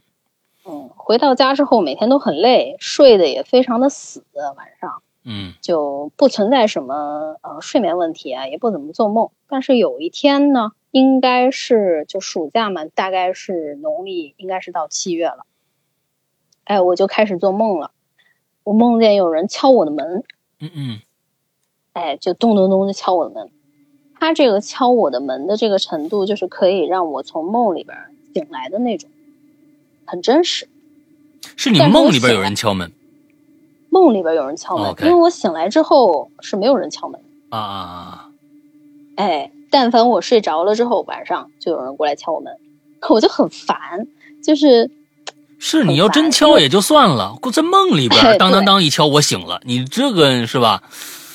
[0.65, 4.23] 嗯，回到家之后每天都很累，睡得也非常的死，
[4.55, 5.01] 晚上。
[5.25, 9.29] 嗯就不存在什么呃睡眠问题啊，也不怎么做梦。
[9.47, 15.45] 但是有一天呢，应该是就暑假嘛，大概是农历应该是到七月了，
[16.65, 17.91] 哎，我就开始做梦了。
[18.65, 20.23] 我梦见有人敲我的门，
[20.59, 20.99] 嗯嗯
[21.93, 23.49] 哎，就咚咚咚的敲我的门。
[24.23, 27.97] 他这个敲我的门的这个程度，就是可以让我从梦里边
[28.33, 29.09] 醒来的那种，
[30.05, 30.69] 很真实。
[31.57, 32.89] 是你梦里边有人敲门
[33.89, 37.19] 梦里边有人敲门因为我醒来之后是没有人敲门。
[37.49, 38.29] 啊啊啊！
[39.17, 42.53] 哎，但凡我睡着了之后，晚上就有人过来敲我门，
[43.09, 44.07] 我就很烦，
[44.41, 44.89] 就是
[45.59, 50.81] 是你要真敲也就算了，在梦里边哎当当当一敲，我醒了，你这个是吧？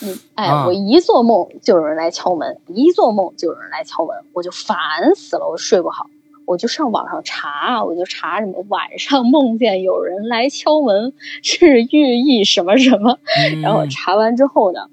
[0.03, 0.67] 嗯，哎，啊。
[0.67, 4.77] 我一做梦就有人来敲门，一做梦就有人来敲门，我就烦
[5.15, 6.07] 死了，我睡不好，
[6.47, 13.19] 我就上网上查，我就查什么晚上梦见有人来敲门是寓意什么什么，
[13.63, 14.89] 然后嗯查完之后呢，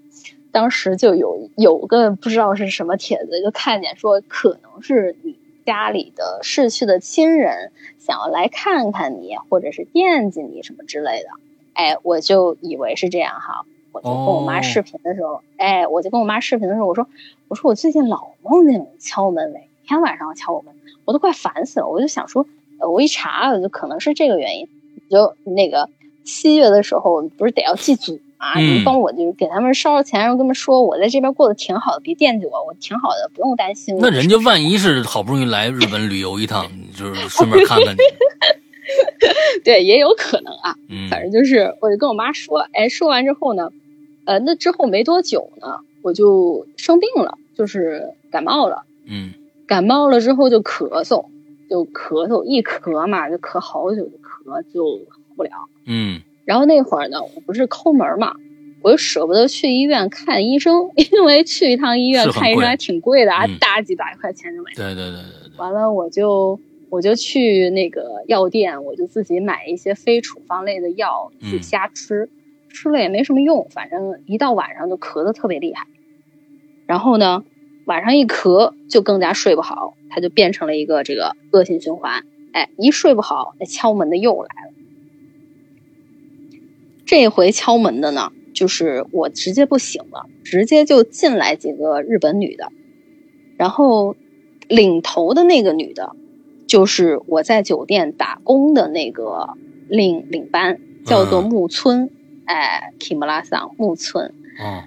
[0.51, 11.29] 当时就有有个不知道是什么帖子，就看见说可能是你家里的逝去的亲人想要来看看你，或者是惦记你什么之类的。
[11.73, 13.65] 哎，我就以为是这样哈，
[13.95, 17.07] 我就跟我妈哦视频的时候，哎，我就跟我妈视频的时候，我说
[17.47, 21.87] 我说我最近老梦见有人敲门，每天晚上敲我门，我都快烦死了。
[21.87, 22.45] 我就想说，
[22.79, 24.67] 呃我一查，我就可能是这个原因。
[25.09, 25.89] 就那个
[26.25, 28.55] 七月的时候，不是得要祭祖嘛？
[28.57, 33.95] 嗯你帮我就给他们烧烧钱，然后跟他们说我在这边过得挺好的，别惦记我，我挺好的，不用担心。
[34.01, 37.99] 那人家万一是好不容易来日本旅游一趟，就是 顺便看看你，
[39.63, 40.75] 对，也有可能啊。
[40.89, 43.71] 嗯反正就是，我就跟我妈说，哎，说完之后呢，
[44.25, 48.83] 呃，那之后没多久呢，我就生病了，就是感冒了。
[49.07, 49.33] 嗯
[49.67, 51.25] 感冒了之后就咳嗽，
[51.69, 55.51] 就咳嗽，一咳嘛就咳好久，就咳就好不了。
[55.85, 58.35] 嗯然后那会儿呢，我不是抠门嘛，
[58.83, 64.71] 我又舍不得去医院看医生， 因为去一趟医院看医生还挺贵的大几百块钱就买。
[64.75, 66.59] 对对对对对，完了，我就
[66.91, 72.29] 我就去那个药店，我就自己买一些非处方类的药，自己嗯瞎吃，
[72.75, 75.87] 吃了也没什么用，反正一到晚上就咳得特别厉害。
[76.85, 77.45] 然后呢，
[77.85, 82.25] 晚上一咳就更加睡不好，他就变成了一个这个恶性循环。
[82.51, 84.73] 哎，一睡不好，那敲门的又来了。
[87.05, 92.71] 这回敲门的呢，就是我直接不醒了，直接就进来几个日本女的，
[93.57, 94.15] 然后
[94.67, 96.15] 领头的那个女的，
[96.67, 99.55] 就是我在酒店打工的那个
[99.87, 102.09] 领领班，叫做嗯木村，
[102.45, 104.33] 哎，Kimura 桑木村。
[104.59, 104.83] 哦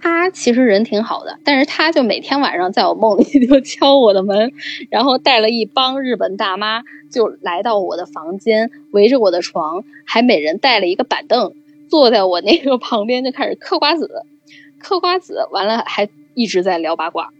[0.00, 4.52] 他其实人挺好的，但是他就每天晚上在我梦里 就敲我的门，
[4.90, 11.52] 然后带了一帮日本大妈就来到我的房间，围着我的床，还每人带了一个板凳，
[11.90, 14.24] 坐在我那个 旁边就开始嗑瓜子，
[14.78, 17.32] 嗑瓜子完了还一直在聊八卦，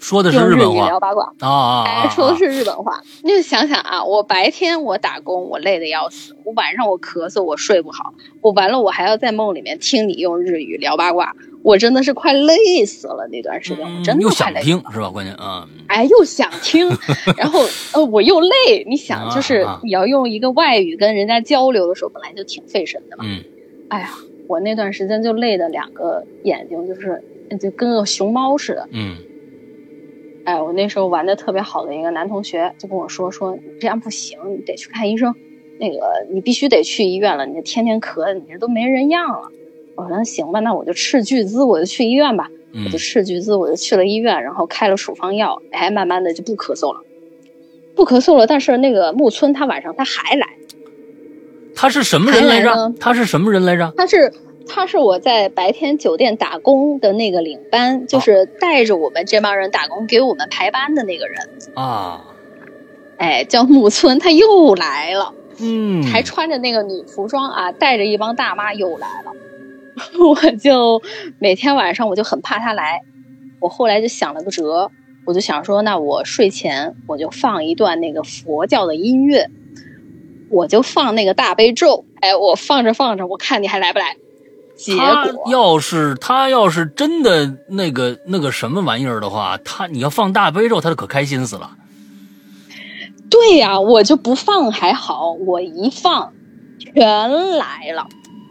[0.00, 1.32] 说的是日本话聊八卦。
[1.40, 2.02] 啊啊啊！
[2.04, 3.00] 哎，说的是日本话。
[3.22, 8.14] 你就想想啊，我白天我打工，我累得要死；我晚上我咳嗽，我睡不好。
[8.40, 13.26] 我完了，我还要在梦里面听你用日语聊八卦，我真的是快累死了。
[13.30, 14.52] 那段时间，我真的又想。
[14.54, 15.10] 听是吧？
[15.10, 16.88] 关键啊，哎，又想听，
[17.36, 17.60] 然后
[17.92, 18.84] 呃，我又累。
[18.86, 23.24] 你想，就是你要用一个外语跟人家交流的时候，本来就挺费神的嘛。
[23.26, 23.42] 嗯
[23.88, 24.10] 哎呀，
[24.46, 27.24] 我那段时间就累的两个眼睛就是
[27.58, 28.86] 就跟个熊猫似的。
[28.92, 29.16] 嗯
[30.48, 35.34] 哎，我那时候玩的特别好的一个男同学就跟我说说你这样不行，你得去看医生，
[35.78, 39.52] 那个你必须得去医院了，你这天天咳，你这都没人样了。
[39.94, 42.48] 我说那行吧，那我就斥巨资，我就去医院吧。
[42.72, 47.00] 我嗯就斥巨资，我就去了医院，然后开了处方药，哎，慢慢的就不咳嗽了，
[47.94, 48.46] 不咳嗽了。
[48.46, 50.48] 但是那个木村他晚上他还来，
[51.74, 52.94] 他是什么人来着来？
[52.98, 53.92] 他是什么人来着？
[53.98, 54.32] 他是
[54.68, 61.48] 他是我在白天酒店打工的那个领班，就是带着我们这帮人打工，给我们排班的那个人。
[61.74, 62.24] 啊，
[63.16, 69.32] 哎，叫木村，他又来了，嗯，还穿着那个女服装啊，带着一帮大妈又来了。
[70.20, 71.02] 我就
[71.40, 73.00] 每天晚上我就很怕他来，
[73.60, 74.90] 我后来就想了个辙，
[75.26, 79.50] 我就想说，那我睡前我就放一段那个佛教的音乐，
[80.50, 84.16] 我就放那个大悲咒，哎，我放着放着，我看你还来不来。
[84.78, 91.72] 结他果要是他要是真的那个那个什么玩意儿的话，他你要放大悲咒，他就可开心死了。
[93.28, 96.32] 对呀、我就不放还好，我一放，
[96.78, 98.06] 全来了。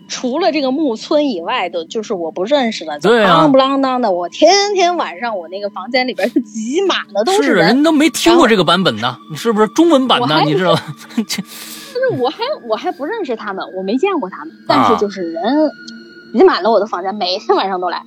[0.09, 4.11] 除了这个木村以外的，就是我不认识的，就啷不啷当的。
[4.11, 10.41] 我天天晚上我那个房间里边是挤满了都是啊，人，人都没听过这个版本呢，你是不是中文版呢？
[10.45, 10.83] 你知道吧？
[11.27, 11.43] 这
[11.93, 12.37] 但是我还
[12.69, 15.43] 我还不认识他们，我没见过他们，啊但是就是人
[16.33, 18.03] 挤满了我的房间，每天晚上都来，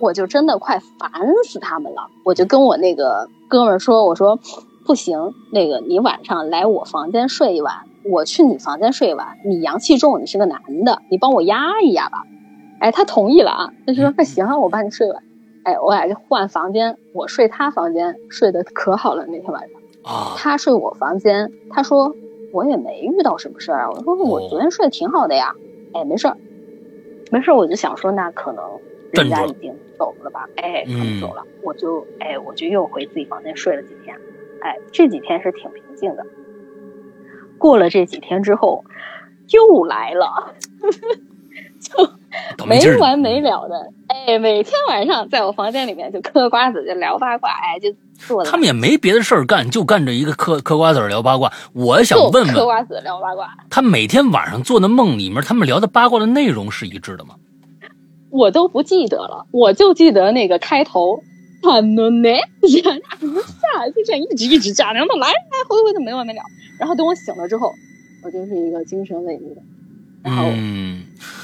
[0.00, 1.10] 我就真的快烦
[1.44, 2.08] 死他们了。
[2.24, 4.38] 我就跟我那个哥们儿说，我说
[4.84, 12.24] 不行，那个你晚上来我房间睡一晚，我去你房间睡一晚，你阳气重，你是个男的，你帮我压一压吧。
[12.80, 15.22] 哎，他同意了啊，他就说那行啊，我帮你睡一晚。
[15.62, 19.80] 哎，我俩就换房间，我睡他房间，睡得可好了那天晚上。
[20.02, 22.12] 啊，他睡我房间，他说
[22.52, 23.90] 我也没遇到什么事儿啊。
[23.90, 25.54] 我说我昨天睡得挺好的呀，
[25.92, 26.36] 哎，没事儿，
[27.32, 27.50] 没事。
[27.50, 28.78] 我就想说，那可能
[29.10, 30.46] 人家已经走了吧？
[30.56, 34.14] 哎，他们走了，我就哎，我就又回自己房间睡了几天。
[34.60, 36.26] 哎，这几天是挺平静的。
[37.56, 38.84] 过了这几天之后，
[39.48, 40.54] 又来了，
[42.56, 43.92] 就没完没了的。
[44.08, 51.52] 哎，每天晚上在我房间里面就嗑瓜子，就聊八卦，哎，就坐他们也没别的事儿干，就干这一个嗑嗑瓜子儿聊八卦。
[51.72, 53.48] 我想问问，嗑瓜子聊八卦。
[53.68, 57.34] 他每天晚上做的梦里面，他们聊的八卦的内容是一致的吗？
[58.30, 61.22] 我都不记得了，我就记得那个开头，
[61.62, 65.34] 啊呢呢，呀下就这样一直一直加，然后来来
[65.68, 66.40] 回回的没完没了。
[66.78, 67.70] 然后等我醒了之后，
[68.24, 69.60] 我就是一个精神萎靡的，
[70.22, 71.02] 然后、嗯，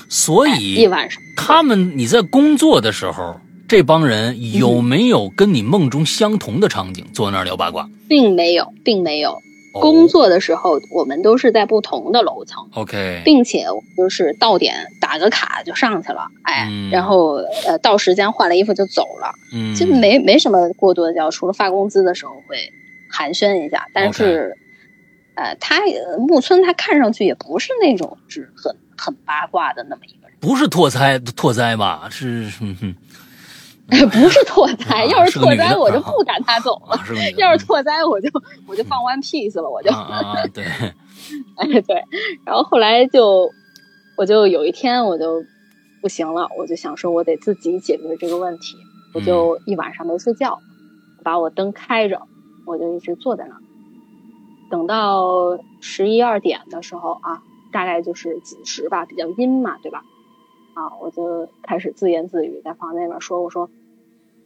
[0.08, 1.22] 所以一以晚上。
[1.36, 7.88] 他们你在工作的时候，这帮人有没有跟你梦中相同的场景，坐那儿聊八卦？
[8.08, 9.32] 并没有，并没有。
[9.74, 9.80] 哦。
[9.80, 13.66] 工作的时候，我们都是在不同的楼层，OK，并且
[13.96, 16.90] 就是到点打个卡就上去了，哎，嗯。
[16.90, 17.34] 然后
[17.66, 22.56] 呃到时间换了衣服就走了，嗯，就没没什么过多的交，除了发工资的时候会
[23.10, 24.56] 寒暄一下，但是
[25.38, 32.08] 呃，他也木村他看上去也不是那种是很很八卦的那么一个人，不是拓哉拓哉吧？
[32.10, 32.94] 是，嗯哼
[34.10, 34.96] 不是拓哉。
[34.96, 36.98] 啊要是拓哉，我就啊不赶他走了
[37.36, 38.28] 要是拓哉，我就
[38.66, 39.90] 我就放 One Piece 了，我就！
[40.52, 40.64] 对，
[41.56, 42.02] 哎对。
[42.44, 43.50] 然后后来就
[44.16, 45.44] 我就有一天我就
[46.02, 48.76] 不行了，我就想说我得自己解决这个问题，
[49.14, 50.58] 我就一晚上没睡觉，
[51.22, 52.20] 把我灯开着，
[52.66, 53.60] 我就一直坐在那儿，
[54.70, 57.42] 等到十一二点的时候啊，
[57.72, 60.04] 大概就是子时吧，比较阴嘛，对吧？
[60.74, 63.68] 啊，我就开始自言自语，在房间里面说：“我说，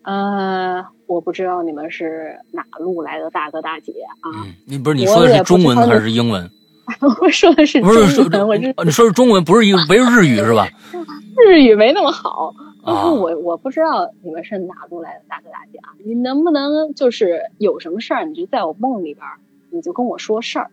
[0.02, 6.50] 呃，我不知道你们是哪路来的大哥大姐啊，嗯，你不是你说的是中文还是英文？
[7.20, 10.66] 我说的是不是说中文，我是你说是中文，不是一不是日语是吧？
[11.46, 12.52] 日语没那么好。
[12.84, 19.38] 我我我不知道你们是哪路来的大哥大姐啊，你能不能就是有什么事儿你就在我梦里边儿，
[19.72, 20.70] 你就跟我说事儿。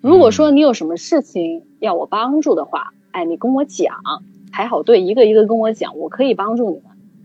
[0.00, 3.94] 如果说你有什么事情要我帮助的话，哎，你跟我讲，
[4.50, 6.84] 排好队一个一个跟我讲，我可以帮助你们。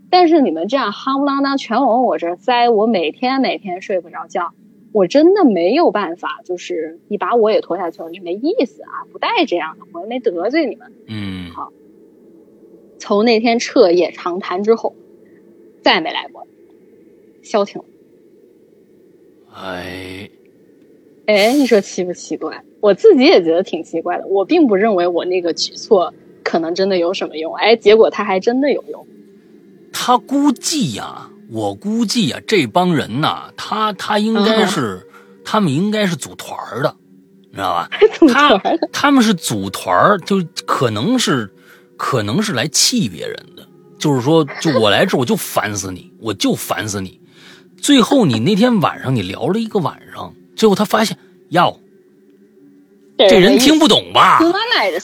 [0.09, 4.53] 但是你们这样夯不啷当全往我这儿塞，我每天每天睡不着觉，
[4.93, 10.93] 我真的没有办法，就是你把我也拖下去了，这没意思啊，不带这样的，我又没得罪你们。
[11.07, 11.73] 嗯，好
[12.99, 14.95] 从那天彻夜长谈之后，
[15.81, 16.47] 再没来过，
[17.41, 17.87] 消停了。
[19.53, 20.29] 哎，
[21.27, 22.63] 哎，你说奇不奇怪？
[22.79, 24.25] 我自己也觉得挺奇怪的。
[24.27, 26.13] 我并不认为我那个举措
[26.43, 29.05] 可能真的有什么用，哎，结果他还真的有用。
[29.91, 35.05] 他估计呀、我估计呀、这帮人呐、他他应该是，
[35.43, 36.95] 他们应该是组团儿的，
[37.49, 37.89] 你知道吧？
[38.17, 41.51] 组他团的他们是组团儿，就可能是
[41.97, 43.67] 可能是来气别人的，
[43.99, 47.19] 就是说，就我来这我就烦死你，我就烦死你。
[47.81, 51.17] 最后你那天晚上你聊了一个晚上，最后他发现，
[51.49, 51.79] 哟，
[53.17, 54.39] 这人听不懂吧？
[54.41, 54.99] 妈奶的，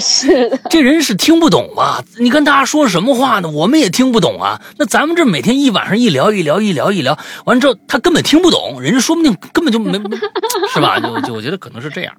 [0.00, 2.04] 是的，这人是听不懂吧？
[2.18, 3.50] 你跟大家说什么话呢？
[3.50, 4.60] 我们也听不懂啊。
[4.76, 10.16] 那咱们这每天一晚上一聊一聊一聊一聊，完之后他根本听不懂，人家说不定根本就没，没
[10.72, 11.00] 是吧？
[11.00, 12.14] 就就我觉得可能是这样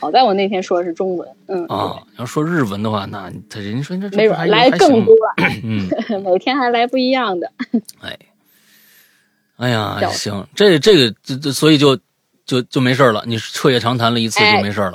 [0.00, 2.02] 好在我那天说的是中文，嗯，啊。
[2.18, 5.88] 要说日文的话，那他人家说这这没准还来更多了，嗯，
[6.24, 7.52] 每天还来不一样的。
[8.00, 8.18] 哎，
[9.60, 11.94] 哎呀，行，这这个这这，所以就
[12.46, 13.22] 就就没事了。
[13.26, 14.94] 你彻夜长谈了一次哎就没事了。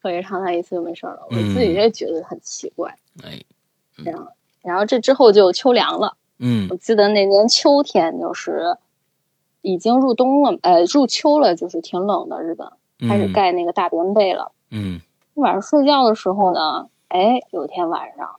[0.00, 2.96] 彻夜长谈一次就没事了，我嗯自己也觉得很奇怪。
[3.24, 3.42] 哎，
[3.96, 4.28] 这样，
[4.62, 6.16] 然后这之后就秋凉了。
[6.38, 8.76] 嗯我记得那年秋天就是
[9.60, 12.40] 已经入冬了，呃，入秋了，就是挺冷的。
[12.42, 12.68] 日本
[13.08, 14.52] 开始嗯盖那个大棉被了。
[14.70, 15.00] 嗯
[15.34, 18.36] 晚上睡觉的时候呢，哎，有一天晚上，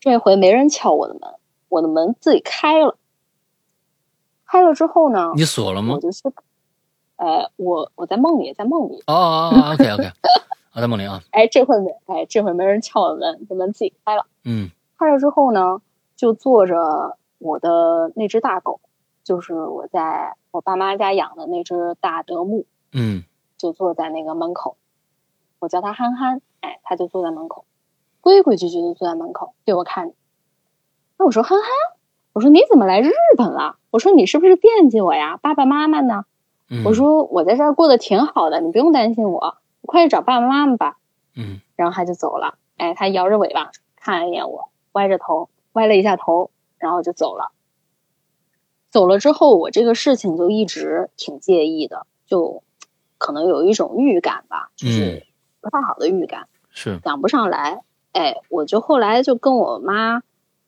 [0.00, 1.22] 这回没人敲我的门，
[1.68, 2.96] 我的门自己开了。
[4.50, 6.00] 开了之后呢，你锁了吗我？
[6.00, 6.22] 就是，
[7.16, 10.04] 呃，我我在梦里，在梦里，哦哦哦，OK OK，
[10.72, 14.26] 啊，在梦里啊，哎，这回没，哎，这回没人敲我的门，这门自己开了。
[14.44, 15.80] 嗯开了之后呢，
[16.16, 18.80] 就坐着我的那只大狗，
[19.22, 23.22] 就是我在我爸妈家养的那只大德牧，嗯
[23.56, 24.76] 就坐在那个门口。
[25.60, 27.64] 我叫它憨憨，哎，它就坐在门口，
[28.20, 30.14] 规规矩矩的坐在门口对我看着。
[31.18, 31.68] 那我说憨憨，
[32.32, 33.76] 我说你怎么来日本了？
[33.90, 35.36] 我说你是不是惦记我呀？
[35.36, 36.24] 爸爸妈妈呢？
[36.68, 40.96] 嗯，我说我在这儿过得挺好的，你不用担心我，你快去找爸爸妈妈吧。
[41.34, 42.54] 嗯然后他就走了。
[42.76, 47.52] 哎，他摇着尾巴看了一眼我，歪着头，歪了一下头，然后就走了。
[48.90, 52.62] 走了之后，我这个事情就一直挺介意的，就
[53.18, 55.26] 可能有一种预感吧，就是
[55.60, 57.82] 不太好的预感，是讲不上来。
[58.12, 60.22] 哎，我就后来就跟我妈，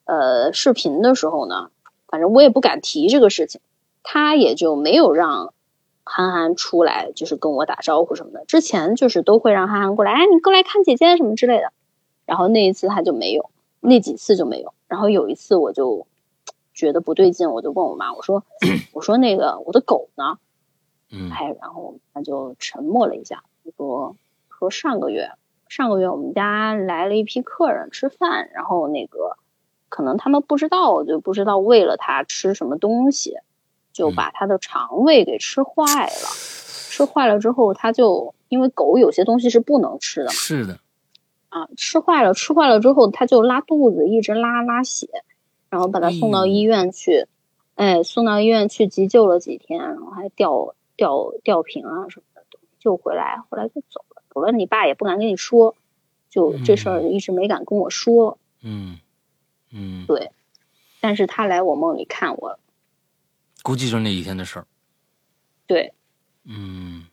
[0.05, 1.71] 呃，视频的时候呢，
[2.07, 3.61] 反正我也不敢提这个事情，
[4.03, 5.53] 他也就没有让
[6.03, 8.45] 憨憨出来，就是跟我打招呼什么的。
[8.45, 11.71] 之前就是都会让憨憨过来，哎，你过来看姐姐什么之类的。
[12.25, 13.49] 然后那一次他就没有，
[13.81, 14.73] 那几次就没有。
[14.87, 16.07] 然后有一次我就
[16.73, 18.43] 觉得不对劲，我就问我妈，我说，
[18.93, 20.37] 我说那个我的狗呢？
[21.11, 24.15] 嗯哎，然后我妈就沉默了一下，就说
[24.49, 25.31] 说上个月，
[25.67, 29.37] 上个月我们家来了一批客人吃饭，然后那个
[29.93, 33.35] 可能他们不知道，就不知道喂了它吃什么东西，
[33.91, 36.27] 就把它的肠胃给吃坏了。
[36.89, 40.79] 吃坏了之后，它就因为狗有些东西是不能吃的嘛，是的，
[41.49, 45.07] 啊，吃坏了，吃坏了之后，它就拉肚子，一直拉拉血，
[45.69, 47.27] 然后把它送到医院去，
[47.75, 52.41] 哎，送到医院去急救了几天，然后还吊吊吊瓶啊什么的，
[52.79, 54.23] 救回来，后来就走了。
[54.33, 55.75] 走了，你爸也不敢跟你说，
[56.31, 58.39] 就这事儿一直没敢跟我说。
[58.63, 58.97] 嗯嗯，
[60.07, 60.31] 对，
[61.01, 62.59] 但是他来我梦里看我了，
[63.61, 64.65] 估计就是那几天的事儿。
[65.65, 65.93] 对，
[66.45, 67.05] 嗯，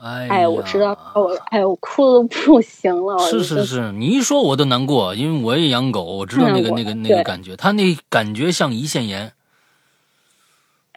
[0.00, 9.32] 哎哎，我知道，我哎我哭的都不行了，是是是，你一说我都难过，因为我也养狗，我知道那个嗯那个那个感觉，他那感觉像胰腺炎。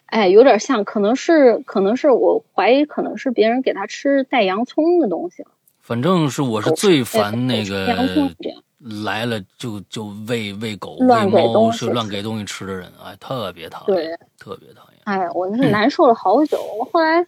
[0.06, 5.52] 哎，有点像，可能是可能是我怀疑，可能是别人给他吃带洋葱的东西了。
[5.80, 8.62] 反正是我是最烦那个洋葱这样，
[9.04, 15.00] 来了就就喂喂狗、喂猫是乱吃给东西吃的人，哎，特别讨厌，对，特别讨厌。
[15.04, 16.58] 哎，我那是 难受了好久。
[16.80, 17.26] 我后来，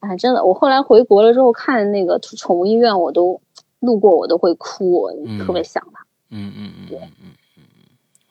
[0.00, 3.40] 哎，真的，我后来回国了之后，看那个宠物医院，我都
[3.80, 5.08] 路过我都会哭，
[5.46, 6.04] 特别想它。
[6.30, 7.62] 嗯嗯嗯嗯嗯嗯嗯，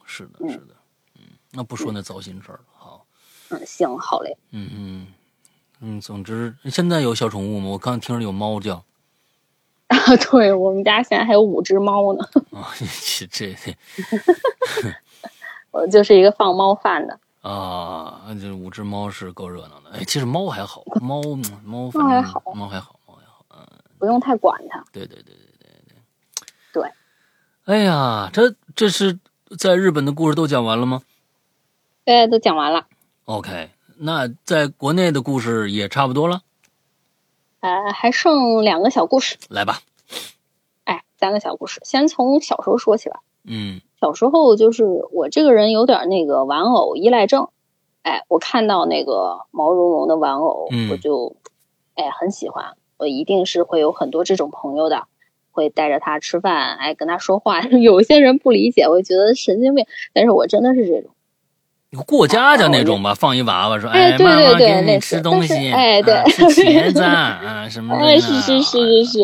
[0.05, 0.75] 是的，嗯是的，
[1.15, 1.21] 嗯，
[1.51, 3.05] 那不说那糟心事儿了，好，
[3.51, 4.37] 嗯，行，好嘞。
[4.51, 5.07] 嗯嗯
[5.79, 7.69] 嗯，总之现在有小宠物吗？
[7.69, 8.83] 我刚听着有猫叫
[10.31, 13.75] 对我们家现在还有五只猫呢， 啊，这这这
[15.71, 17.19] 我就是一个放猫饭的。
[17.41, 19.91] 啊，这五只猫是够热闹的。
[19.93, 23.67] 哎，其实猫还好，猫嗯猫猫还好猫还好，猫还好，嗯，
[23.99, 24.83] 不用太管它。
[24.91, 25.97] 对对对对对对。
[26.73, 26.91] 对，
[27.65, 29.19] 哎呀，这这是
[29.59, 31.03] 在日本的故事都讲完了吗
[32.03, 32.87] 对，都讲完了。
[33.25, 36.41] ？OK，那在国内的故事也差不多了，
[37.65, 39.37] 呃，还剩两个小故事。
[39.49, 39.79] 来吧。
[40.83, 43.21] 哎，三个小故事，先从小时候说起吧。
[43.47, 47.49] 嗯小时候就是我这个人有点那个玩偶依赖症，
[48.03, 51.35] 哎，我看到那个毛茸茸的玩偶，嗯我就
[51.95, 55.07] 哎很喜欢，我一定是会有很多这种朋友的，
[55.49, 57.61] 会带着他吃饭，哎跟他说话。
[57.81, 61.09] 有些人不理解，我觉得神经病，但是我真的是这种。
[62.03, 69.19] 过家家那种吧，放一娃娃说：“哎对妈妈对对给你吃东西，哎对啊吃茄子啊什么 的。”哎，是是是是是。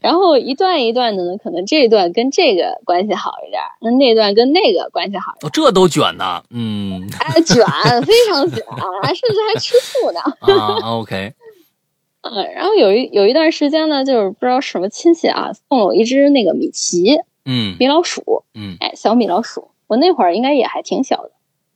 [0.00, 5.48] 然后一段一段的呢，可能这一段跟这个关系好一点，那那段跟那个关系好一点。
[5.48, 7.64] 哦，这都卷呢，嗯哎，卷，
[8.02, 10.20] 非常卷，甚至还吃醋呢。
[10.40, 11.32] 啊，OK，
[12.22, 19.68] 嗯，然后有一有一段时间呢，就是不知道什么亲戚啊，送了我一只那个米奇嗯米老鼠，嗯哎，小米老鼠。
[19.86, 21.30] 我那会儿应该也还挺小的，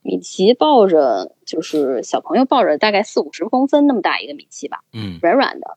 [0.06, 5.76] 米奇抱着就是小朋友抱着大概四五十公分那么大一个米奇吧，嗯软软的，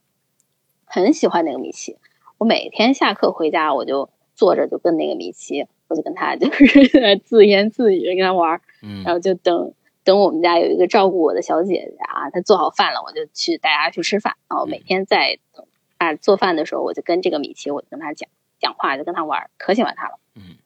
[0.85, 1.97] 很喜欢那个米奇。
[2.37, 9.73] 我每天下课回家，我就坐着就跟那个米奇，我就跟他就是 自言自语跟他玩嗯，然嗯后就等
[10.03, 14.35] 等我们家有一个照顾我的小姐姐啊，她做好饭了，我就去带她去吃饭。
[14.47, 15.65] 然后每天在等
[15.97, 20.19] 她做饭的时候，我就跟这个米奇，我就跟他讲讲话，就跟他玩儿，可喜欢他了。
[20.35, 20.57] 嗯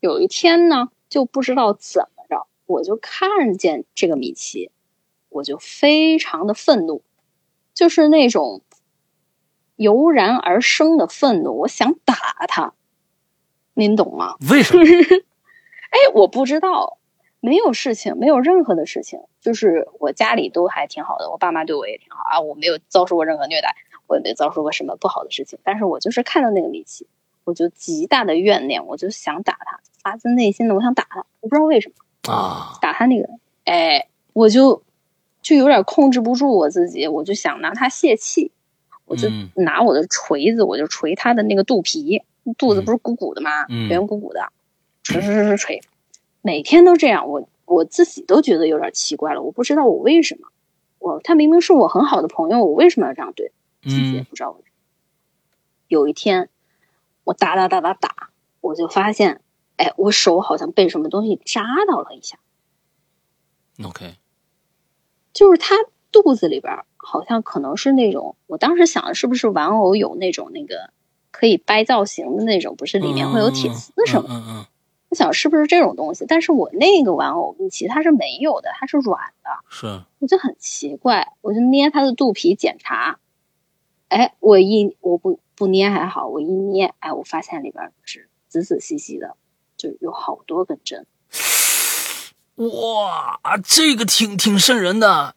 [0.00, 2.19] 有一天呢，就不知道怎么着，
[2.70, 4.70] 我就看见这个米奇，
[5.28, 7.02] 我就非常的愤怒，
[7.74, 8.62] 就是那种
[9.74, 12.14] 油然而生的愤怒，我想打
[12.46, 12.74] 他，
[13.74, 14.36] 您懂吗？
[14.48, 14.84] 为什么？
[14.84, 16.98] 哎，我不知道，
[17.40, 23.74] 没有事情，没有任何的事情，就是我家里都还挺好的，我爸妈对我也挺好啊，我没有遭受过任何虐待，
[24.06, 27.08] 我也没遭受过什么不好的事情，但是我就是看到那个米奇，
[27.42, 31.94] 我就极大的怨念，我就想打他，发自内心的我想打他，我不知道为什么
[32.30, 33.28] 啊，打他那个，
[33.64, 34.82] 哎，我就
[35.42, 38.52] 就有点控制不住我自己，我就想拿他泄气，
[39.06, 39.50] 我就嗯。
[39.56, 42.22] 拿我的锤子，我就锤他的那个肚皮，
[42.56, 43.50] 肚子嗯不是鼓鼓的吗？
[43.68, 44.52] 嗯圆鼓鼓的，
[45.02, 45.80] 锤锤锤锤锤，
[46.42, 50.48] 每天都这样，我我自己都觉得有点奇怪了，我不知道我为什么，
[50.98, 53.52] 我他明明是我很好的朋友，我为什么要这样对
[53.82, 54.66] 自己也嗯不知道为什么。
[55.88, 56.48] 有一天，
[57.24, 59.40] 我打打打打打，我就发现，
[59.80, 62.38] 哎，我手好像被什么东西扎到了一下。
[63.82, 64.16] ，OK，
[65.32, 65.74] 就是他
[66.12, 70.90] 肚子里边好像可能是那种，我当时想的是不是玩偶有那种那个
[71.30, 74.34] 可以掰造型的那种，不是里面会有铁丝什么的？
[74.34, 74.66] 嗯嗯
[75.08, 76.26] 我想是不是这种东西？
[76.28, 83.18] 但是我那个玩偶米奇它是没有的，它是软的，是，我就很奇怪，我就捏它的肚皮检查，
[84.08, 89.36] 哎，我一我不不捏还好，我一捏，哎，我发现里边是仔仔细细的，
[89.80, 91.06] 就有好多根针。
[92.56, 95.34] 哇，这个挺挺瘆人的，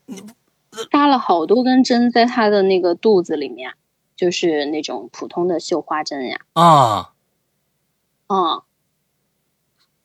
[0.92, 3.74] 扎了好多根针在他的那个肚子里面，
[4.16, 7.14] 就是那种普通的绣花针呀，啊，
[8.28, 8.62] 嗯。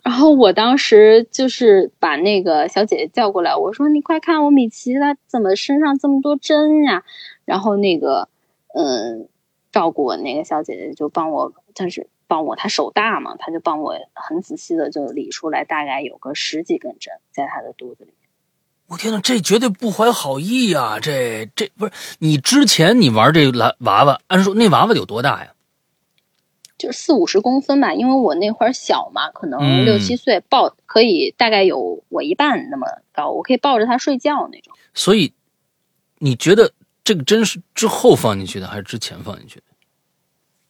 [0.05, 7.05] 然后我当时就是把那个小姐姐叫过来，我说：“你快看我米奇，他怎么身上这么多针呀？”
[7.45, 8.31] 然后那个，
[8.75, 9.29] 嗯，
[9.71, 18.13] 照顾我那个小姐姐就帮我，但是帮我，他手大嘛，他就帮我很仔细的就理出来，大概有个十几根针在他的肚子里。
[18.87, 25.53] 我天呐，这绝对不怀好意呀、这这不是你之前你玩这蓝娃娃，按说那娃娃有多大呀？
[26.79, 34.73] 就是四五十公分吧，因为我那会儿小嘛，可嗯能六七岁，抱可以大概有我一半那么高，我可以抱着它睡觉那种。
[34.95, 35.35] 所以
[36.19, 36.73] 你觉得
[37.03, 39.65] 这个针是之后放进去的，还是之前放进去的？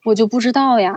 [0.04, 0.96] 我就不知道呀。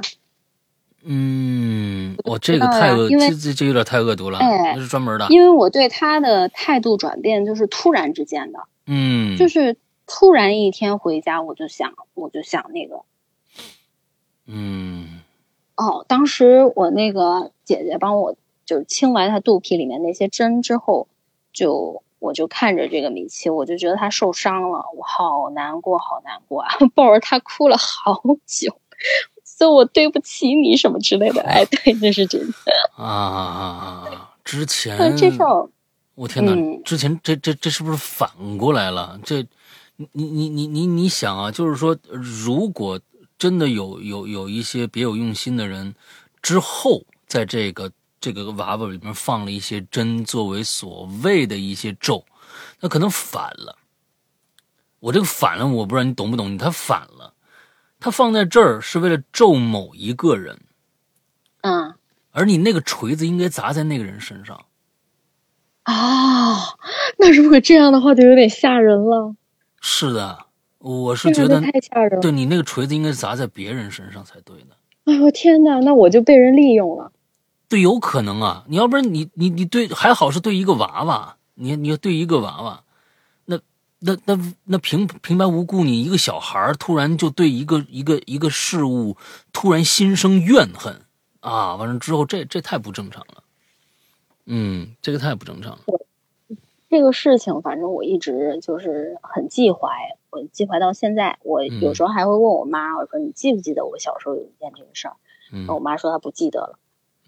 [1.03, 5.27] 嗯，我我这个太恶，这这这有点太恶毒了，哎那是专门的。
[5.29, 13.01] 因为我对他的态度转变就是突然之间的，嗯，就是突然一天回家，我就想，我就想那个，
[14.45, 15.21] 嗯。
[15.77, 18.35] 哦，当时我那个姐姐帮我
[18.65, 21.07] 就是清完她肚皮里面那些针之后，
[21.51, 28.77] 就我就看着这个米奇，我就觉得他受伤了，我好难过，好难过啊， 抱着他哭了好久，
[29.61, 32.53] 说我对不起你什么之类的，哎，对，那是真的。
[32.97, 33.65] 啊啊啊
[34.09, 34.33] 啊！
[34.43, 35.69] 之前但这事儿，
[36.15, 36.51] 我天哪！
[36.51, 39.19] 嗯之前这这这是不是反过来了？
[39.23, 39.45] 这，
[40.13, 42.99] 你你你你你想啊，就是说，如果
[43.37, 45.93] 真的有有有一些别有用心的人，
[46.41, 52.25] 之后在这个这个娃娃里面放了一些针，作为所谓的一些咒，
[52.79, 53.77] 那可能反了。
[54.99, 56.57] 我这个反了，我不知道你懂不懂？
[56.57, 57.33] 他反了，
[58.01, 60.59] 他放在这儿是为了咒某一个人，
[61.61, 61.93] 嗯
[62.31, 64.65] 而你那个锤子应该砸在那个人身上。
[65.83, 66.77] 啊，
[67.17, 69.35] 那如果这样的话，就有点吓人了。
[69.79, 70.45] 是的，
[70.79, 72.19] 我是觉得太吓人了。
[72.19, 74.75] 对你那个锤子应该砸在别人身上才对呢。
[75.05, 77.11] 哎呦天哪，那我就被人利用了。
[77.67, 82.83] 对，有可能啊，你要不然你你你对还好是对一个娃娃，你你要对一个娃娃，
[84.03, 89.15] 那那那那平平白无故你一个小孩儿突然就对一个一个一个事物
[89.53, 91.01] 突然心生怨恨
[91.39, 93.43] 啊，完了之后这这太不正常了，
[94.45, 95.79] 嗯，这个太不正常了，
[96.89, 99.87] 这个事情，反正我一直就是很忌怀，
[100.29, 101.37] 我忌怀到现在。
[101.43, 105.15] 我嗯有时候还会问我妈，我说你记不记得我小时候有一件这个事儿？
[105.51, 106.79] 嗯我妈说她不记得了。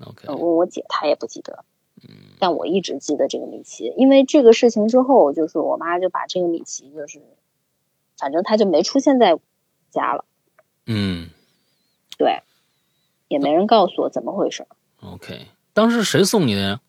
[0.05, 1.63] ，OK，我问我姐，她也不记得。
[2.09, 2.15] 嗯。
[2.39, 7.21] 但我一直记得这个米奇，因为这个事情之后，就是我妈就把这个米奇，就是
[8.17, 9.39] 反正他就没出现在
[9.91, 10.25] 家了，
[10.85, 11.29] 嗯。
[12.15, 12.43] 对，
[13.27, 14.67] 也没人告诉我怎么回事
[15.01, 16.81] ，，OK，当时谁送你的呀？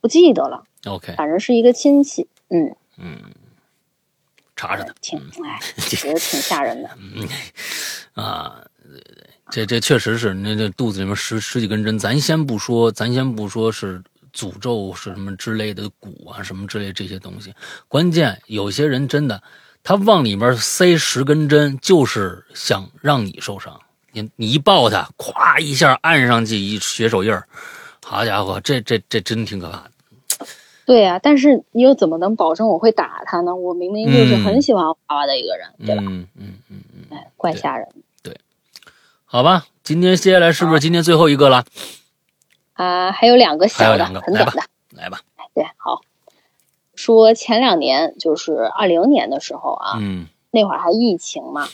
[0.00, 3.20] 不记得了，？OK，反正是一个亲戚，嗯，嗯，
[4.56, 4.92] 查查他。
[5.00, 6.90] 挺哎， 觉得挺吓人的。
[8.20, 14.02] 啊，对对，这这确实是，那这肚子里面十十几根针，咱先不说，咱先不说是
[14.32, 17.54] 诅咒是什么之类的蛊啊，什么之类这些东西，
[17.88, 19.42] 关键有些人真的，
[19.82, 23.78] 他往里面塞十根针，就是想让你受伤。
[24.12, 27.46] 你你一抱他，咵一下按上去一血手印儿，
[28.02, 29.90] 好家伙，这这这真挺可怕的。
[30.86, 33.54] 对呀、但是你又怎么能保证我会打他呢？
[33.54, 36.02] 我明明就是很喜欢娃娃的一个人，对吧？
[36.06, 37.88] 嗯嗯嗯嗯，哎，怪吓人
[38.22, 38.34] 对
[39.24, 41.64] 好吧，今天接下来是不是今天最后一个了？
[42.74, 43.10] 啊！
[43.10, 44.62] 还有两个小的，很短的。
[44.90, 45.20] 来吧，
[45.52, 46.00] 对，好。
[46.94, 51.66] 说前两年就是二零年的时候啊，嗯那会儿还疫情嘛，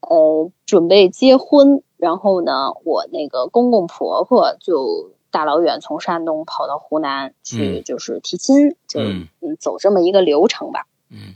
[0.00, 10.86] 呃，准备结婚，然后呢，我那个公公婆婆就大老远从山东跑到湖南去，嗯就是提亲，就嗯嗯走这么一个流程吧。
[11.10, 11.34] 嗯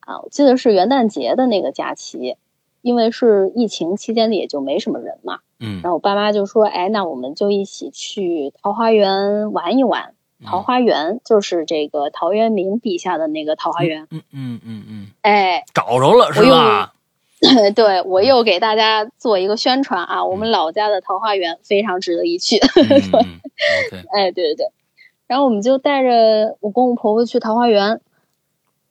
[0.00, 2.36] 啊，我记得是元旦节的那个假期，
[2.82, 10.14] 因为是疫情期间也就没什么人嘛，嗯然后我爸妈就说，哎，那我们就一起去桃花源玩一玩。
[10.44, 16.92] 桃花源就是这个陶渊明笔下的那个桃花源，嗯嗯嗯嗯，哎，找着了是吧？
[17.74, 22.58] 对我又给大家做一个宣传啊，我们老家的桃花源非常值得一去。
[23.12, 23.40] 嗯
[24.12, 24.66] 哎，对对对，
[25.26, 28.00] 然后我们就带着我公公婆婆去桃花源。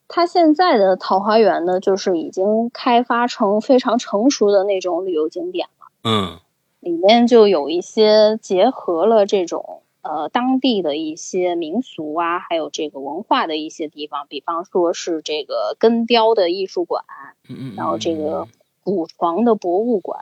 [0.07, 6.39] 它现在的桃花源呢，就是已经开发成非常成熟的那种旅游景点了，嗯。
[6.79, 17.03] 里面就有一些结合了这种呃当地的一些民俗啊，还有这个文化的一些地方，比方说是这个根雕的艺术馆，
[17.49, 18.47] 嗯嗯，然后这个
[18.83, 20.19] 古床的博物馆，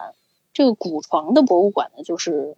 [0.54, 2.58] 这个古床的博物馆呢，就是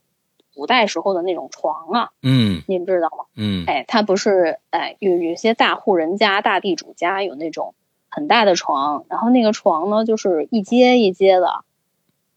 [0.56, 3.26] 古代时候的那种床啊，嗯你们知道吗？
[3.36, 7.76] 嗯哎，它不是哎有有些大户人家、大地主家有那种
[8.10, 11.64] 很大的床，然后那个床呢就是一阶一阶的，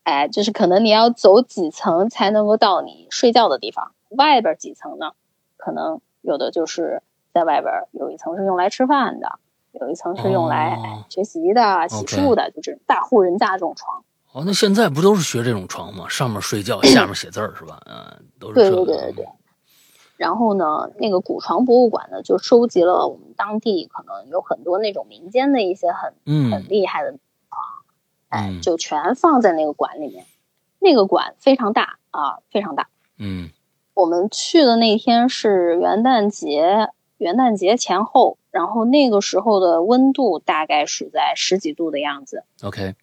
[0.02, 3.92] 哎，就是可能你要走几层才能够到你睡觉的地方。
[4.10, 5.12] 外边几层呢，
[5.56, 7.02] 可能有的就是
[7.32, 9.38] 在外边有一层是用来吃饭的，
[9.72, 14.04] 有一层是用来、哦哎学习的、洗漱的，就这种大户人家这种床。
[14.32, 16.06] 哦，那现在不都是学这种床吗？
[16.08, 17.80] 上面睡觉， 下面写字儿是吧？
[17.86, 18.76] 嗯，都是对这。
[18.76, 19.28] 对对对对。
[20.16, 27.20] 然后呢，那个古床博物馆呢，就收集了我们当地可能有很多那种民间的一些很嗯很厉害的床，
[28.28, 30.26] 哎嗯，就全放在那个馆里面。
[30.78, 32.88] 那个馆非常大啊，非常大。
[33.18, 33.50] 嗯
[34.00, 36.88] 我们去的那天是元旦节，
[37.18, 42.94] 元旦节前后，然后那个时候的温度大概是在十几度的样子，OK，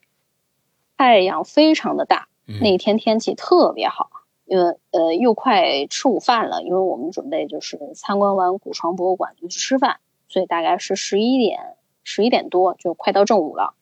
[0.97, 4.09] 太阳非常的大，嗯那一天天气特别好，
[4.45, 11.59] 因为呃又快吃午饭了，因为我们准备就是参观完古床博物馆就去吃饭，所以大概是十一点
[12.03, 13.75] 十一点多就快到正午了，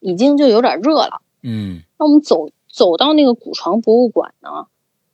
[0.00, 1.22] 已经就有点热了。
[1.42, 1.80] 嗯。
[1.98, 4.66] 那我们走走到那个古床博物馆呢，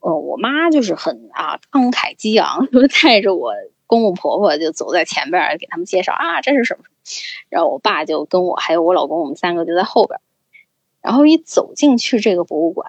[0.07, 3.53] 呃，我妈就是很啊慷慨激昂， 就带着我
[3.89, 10.21] 公公婆婆就走在前边儿给他们介绍啊这是什么什么，然后我爸就跟我还有我老公，我们三个就在后边，
[11.01, 12.89] 然后一走进去这个博物馆，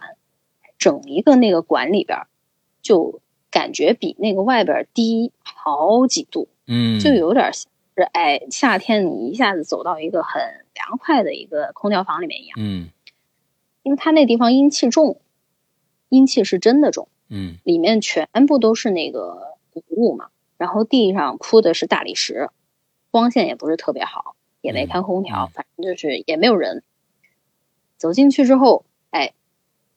[0.78, 2.20] 整一个那个馆里边
[2.84, 7.66] 就感觉比那个外边低好几度，嗯，就有点像
[7.96, 10.40] 是哎夏天你一下子走到一个很
[10.76, 12.56] 凉快的一个空调房里面一样。
[12.60, 12.90] 嗯。
[13.82, 15.20] 因为它那地方阴气重，
[16.10, 22.50] 阴气是真的重，嗯里面全部都是那个古物嘛，然后地上铺的是大理石，
[23.12, 26.84] 光线也不是特别好，也没开空调，嗯反正就是也没有人。
[27.98, 29.34] 走进去之后，哎，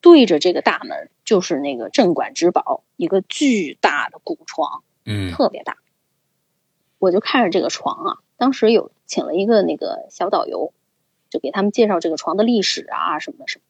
[0.01, 5.77] 对着这个大门就是那个镇馆之宝，一个巨大的古床，嗯特别大。
[6.99, 10.73] 我就看着这个床啊，当时有请了一个那个小导游，
[11.31, 13.63] 就给他们介绍这个床的历史啊什么的什么。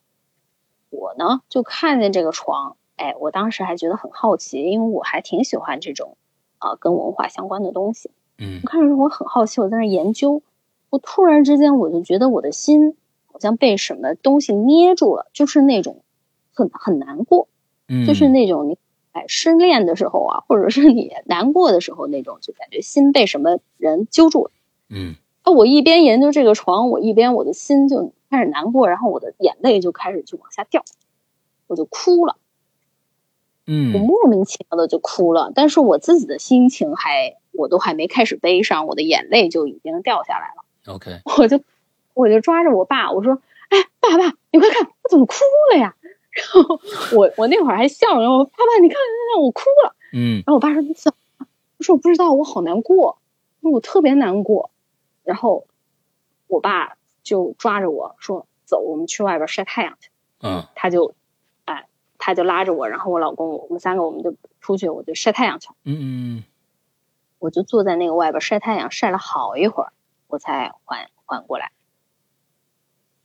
[0.90, 6.16] 我呢就看见这个床，哎，我当时还觉得很好奇，因为我还挺喜欢这种
[6.58, 8.10] 啊、跟文化相关的东西。
[8.38, 10.42] 嗯我看着我很好奇，我在那研究，
[10.90, 12.96] 我突然之间我就觉得我的心
[13.32, 16.02] 好像被什么东西捏住了，就是那种
[16.52, 17.48] 很很难过。
[17.88, 18.78] 嗯，就是那种你
[19.12, 24.50] 哎失恋的时候啊，或者是你难过的时候那种，就感觉心被什么人揪住了。
[24.88, 30.84] 嗯啊，我一边研究这个床，我一边我的心就开始难过，然后我的眼泪就开始就往下掉，
[31.66, 32.36] 我就哭了，
[33.66, 35.52] 我嗯莫名其妙的就哭了。
[35.54, 40.94] 但是我自己的心情还我都还没开始悲伤，我的眼泪就已经掉下来了。
[40.94, 41.60] OK，我就
[42.14, 45.34] 我就抓着我爸，我说：“哎，爸爸，你快看，我怎么哭
[45.72, 45.94] 了呀？”
[46.30, 46.80] 然后
[47.16, 48.96] 我我那会儿还笑着，我爸爸，你看，
[49.34, 49.96] 让我哭了。
[50.12, 51.46] 嗯然后我爸说：“你怎么了？”
[51.78, 53.18] 我说：“我不知道，我好难过，
[53.60, 54.70] 我特别难过。”
[55.24, 55.66] 然后
[56.46, 60.10] 我爸就抓着我说：“走，我们去外边晒太阳去。
[60.40, 61.14] 嗯”他就，
[61.64, 61.86] 哎，
[62.18, 65.74] 他就拉着我，然后我老公，我们三个我们就出去，我就晒太阳去了。
[65.84, 66.44] 嗯
[67.38, 69.92] 我就坐在那个外边晒太阳，晒了好一会儿，
[70.26, 71.72] 我才缓缓过来，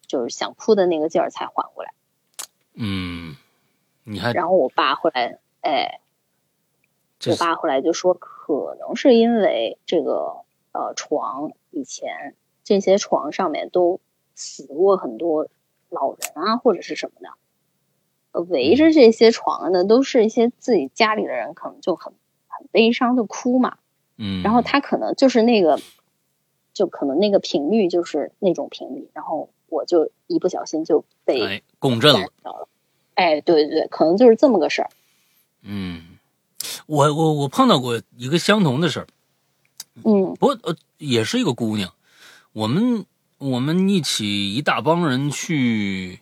[0.08, 1.94] 就是想哭的那个劲儿才缓过来。
[2.76, 3.36] 嗯，
[4.04, 6.00] 你还然后我爸后来，哎，
[7.28, 12.36] 我爸后来就说，可能是因为这个呃床以前
[12.66, 14.02] 这些床上面都
[14.34, 15.48] 死过很多
[15.90, 17.30] 老人啊，或者是什么的，
[18.34, 22.12] 呃围着这些床的，都是一些自己家里的人，可能就很
[22.48, 23.78] 很悲伤，就哭嘛。
[24.18, 25.80] 嗯，然后他可能就是那个，
[26.74, 32.28] 就可能那个频率就是那种频率，然后我就一不小心就被哎共振了。
[32.42, 32.68] 到了。
[33.14, 34.90] 哎，对对对，可能就是这么个事儿。
[35.62, 36.18] 嗯，
[36.88, 39.08] 我我我碰到过一个相同的事儿，
[40.04, 41.94] 嗯不过呃也是一个姑娘，
[42.56, 43.06] 我们
[43.38, 46.22] 我们一起一大帮人去，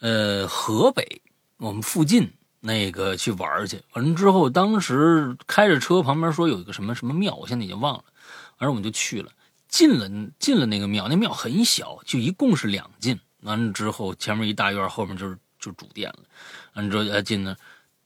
[0.00, 1.20] 呃河北
[1.58, 8.04] 我们附近那个去玩去，完了之后当时开着车旁边说有一个什么什么庙，我现在已经忘了，
[8.60, 9.30] 完了我们就去了，
[9.68, 16.20] 进了进了那个庙，那庙很小，就一共是两进，完了之后前面一大院，后面就是就主殿了，
[16.72, 17.54] 完了之后哎进那。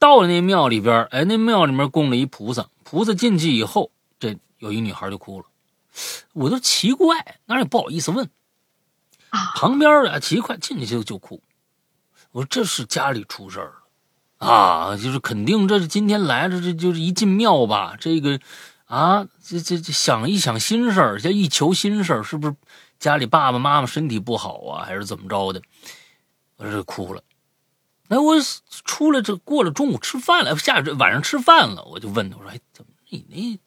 [0.00, 5.46] 到了那庙里边，哎，那庙里面供了一菩萨，菩萨进去以后，这有一女孩就哭了，
[6.32, 8.30] 我就奇怪，那也不好意思问。
[9.30, 11.42] 啊，旁边啊奇怪，进去就就哭，
[12.30, 13.74] 我说这是家里出事儿
[14.38, 18.38] 了啊，就是肯定这是今天来了，这就是一进庙吧，这个
[18.84, 22.54] 啊，这这这想一想心事儿，这一求心事儿，是不是
[22.98, 25.60] 家里爸爸妈妈身体不好啊，还是怎么着的？
[26.56, 27.22] 我这哭了。
[28.08, 28.36] 那我
[28.84, 33.58] 出来这过了中午吃饭了，下这晚上吃饭了，我就问他，我说：“哎，怎么你那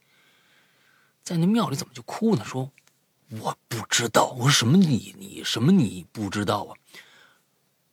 [1.29, 2.71] 在那庙里怎么就哭呢？”说
[3.41, 6.73] ：“我不知道。”我说：“什么你你什么你不知道啊？”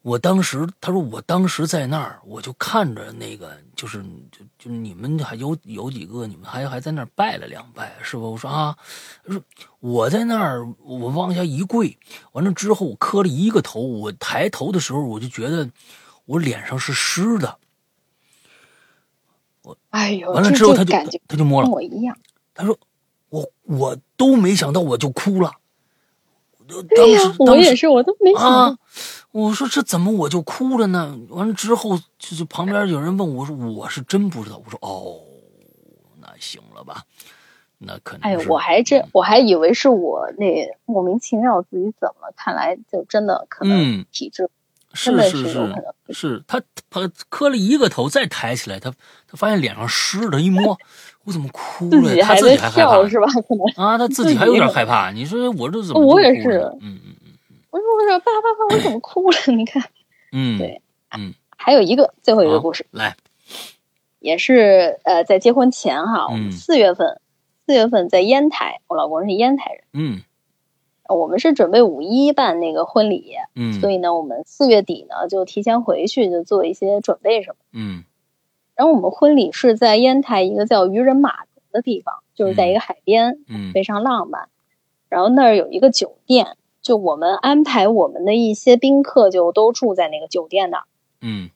[0.01, 8.23] 我当时他说我当时在那儿，我就看着那个，就是就就你们还有有几个，你们还还在那儿拜了两拜，是吧？
[8.23, 8.79] 我说啊，
[9.25, 9.43] 他说
[9.81, 11.99] 我在那儿，我往下一跪，
[12.33, 15.69] 完了之后我磕了一个头，我抬头的时候我就觉得
[16.25, 17.59] 我脸上是湿的，
[19.63, 20.93] 我哎呦，完了之后他就
[21.27, 22.17] 他就摸了跟，我一样。
[22.55, 22.79] 他说
[23.29, 25.53] 我我都没想到我就哭了，
[26.69, 28.49] 我对呀当时，我也是，我都没想到。
[28.49, 28.79] 啊，
[29.33, 31.19] 我说这怎么我就哭了呢？
[31.31, 34.63] 完了之后，就就旁边有人问我说，我是真不知道。
[34.65, 35.21] 我说哦，
[36.21, 37.03] 那行了吧，
[37.79, 44.49] 那可能哎是，我还真我还以为是我那莫名其妙自己怎么，看来就真的可能嗯体质
[44.95, 45.75] 是是是
[46.11, 48.91] 是，他他磕了一个头，再抬起来，他
[49.27, 50.79] 他发现脸上湿的，一摸，
[51.27, 51.91] 我怎么哭了？
[51.91, 53.27] 自己他自在己还笑是吧？
[53.49, 55.11] 可能啊，他自自己己还有点害怕。
[55.11, 57.13] 你说我这怎么我也是嗯嗯嗯
[57.71, 59.37] 我说我说爸爸爸，我怎么哭了？
[59.55, 59.83] 你看，
[60.33, 60.81] 嗯，对
[61.17, 63.17] 嗯，还有一个最后一个故事，来，
[64.21, 67.21] 也是呃在结婚前哈，我嗯们四月份
[67.67, 70.23] 四月份在烟台，我老公是烟台人，嗯
[71.09, 77.57] 我们是准备五一办那个婚礼，嗯所以呢，我们四月底呢就提前回去就做一些准备什么。
[77.73, 78.05] 嗯
[78.77, 84.49] 然后我们婚礼是在烟台一个叫渔人码头的地方，就是在一个海边，嗯非常浪漫。
[85.09, 90.85] 然后那儿有一个酒店，就我们安排我们的一些宾客就都住在那个酒店那儿。
[91.23, 91.49] 嗯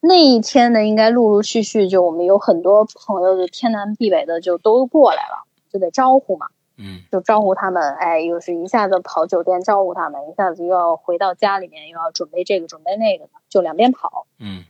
[0.00, 6.46] 那一天呢，应该陆陆续续就我们有很多朋友就天南地北的就都过来了，就得招呼嘛，
[6.78, 14.26] 嗯就招呼他们，哎，又是一下子跑酒店招呼他们，一下子又要回到家里面又要准备这个准备那个的，就两边跑。
[14.38, 14.64] 嗯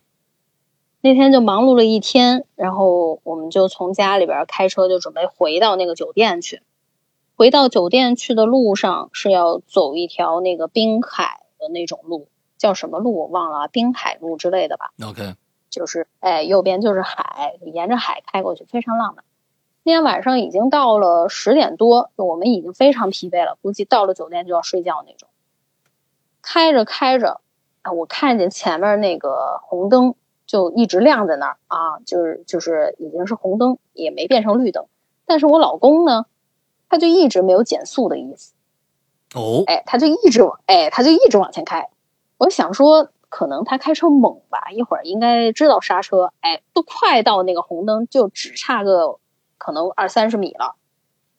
[1.06, 6.62] 那天就忙碌了一天，然后我们就从家里边开车就准备回到那个酒店去。
[7.36, 12.26] 回到酒店去的路上是要走一条那个滨海的那种路，
[12.58, 14.90] 叫什么路我忘了啊，滨海路之类的吧。
[15.00, 15.36] ，OK，
[15.70, 19.24] 就是哎，右边就是海，沿着海开过去，非常浪漫。
[19.84, 25.28] 那天晚上已经到了十点多，就我们已经非常疲惫了，估计到了酒店就要睡觉那种。
[26.42, 27.40] 开着开着，
[27.82, 30.16] 啊，我看见前面那个红灯
[30.46, 34.86] 就一直亮在那儿啊，就是就是已经是红灯，也没变成绿灯。
[35.26, 36.26] 但是我老公呢，
[36.88, 38.52] 他就一直没有减速的意思。
[39.34, 41.88] 哦，哎，他就一直往，哎，他就一直往前开。
[42.38, 46.32] 我想说，可能他开车猛吧，一会儿应该知道刹车。
[46.40, 49.18] 哎，都快到那个红灯，就只差个
[49.58, 50.76] 可能二三十米了。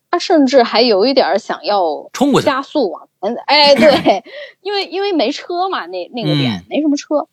[0.10, 3.36] 他甚至还有一点儿想要冲过去，加速往前。
[3.46, 4.24] 哎，对，
[4.62, 7.28] 因为因为没车嘛，那那个点、嗯没什么车，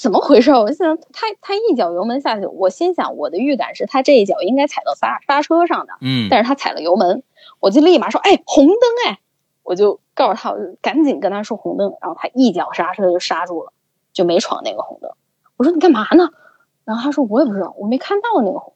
[0.00, 0.50] 怎么回事？
[0.52, 7.22] 我就想他他一脚油门下去，我心想我的预感是他这一脚应该踩到刹刹车上的，嗯但是他踩了油门，
[7.60, 8.76] 我就立马说：“哎，红灯
[9.06, 9.20] 哎！”
[9.62, 13.72] 我就告诉他，我就赶紧跟他说红灯，然后他一脚刹车就刹住了，
[14.12, 15.10] 就没闯那个红灯。
[15.56, 16.30] 我说：“你干嘛呢？”
[16.84, 18.74] 然后他说：“我也不知道，我没看到那个红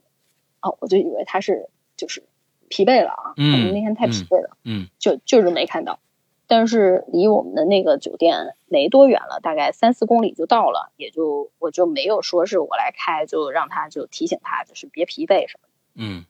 [0.62, 2.24] 灯。”哦，我就以为他是就是
[2.68, 5.98] 疲惫了啊，嗯可能那天太疲惫了，嗯就就是没看到。
[6.50, 15.72] 但是离我们的那个酒店没多远了，大概三四公里就到了，也就我就没有说是我来开，就让他就提醒他，就是别疲惫什么的。
[15.94, 16.24] 嗯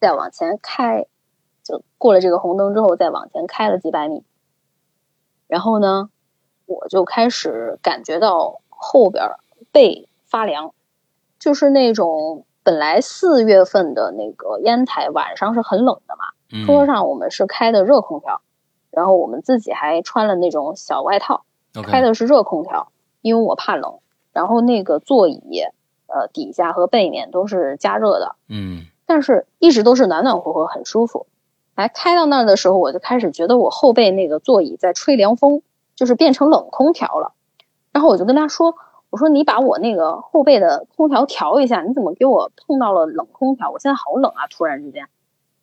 [0.00, 1.06] 再往前开，
[1.62, 4.24] 就过了这个红灯之后，再往前开了几百米，
[5.46, 6.10] 然后呢，
[6.66, 9.38] 我就开始感觉到后边儿
[9.70, 10.74] 背发凉，
[11.38, 18.42] 就是那种本来四月份的那个烟台晚上是很冷的嘛，嗯，车上我们是开的热空调，
[18.92, 21.42] 然后我们自己还穿了那种小外套
[21.82, 23.98] 开的是热空调，因为我怕冷，
[24.32, 25.64] 然后那个座椅
[26.06, 31.26] 呃底下和背面都是加热的，嗯但是一直都是暖暖和和，很舒服。
[31.74, 35.62] 来开到那儿的时候，我就开始觉得我后背那个座椅在吹凉风，
[35.96, 37.32] 就是变成冷空调了。
[37.92, 38.74] 然后我就跟他说
[39.08, 43.70] ：“我说你把我那个后背的空调调一下，你怎么给我碰到了冷空调？
[43.70, 44.46] 我现在好冷啊！
[44.50, 45.08] 突然之间。”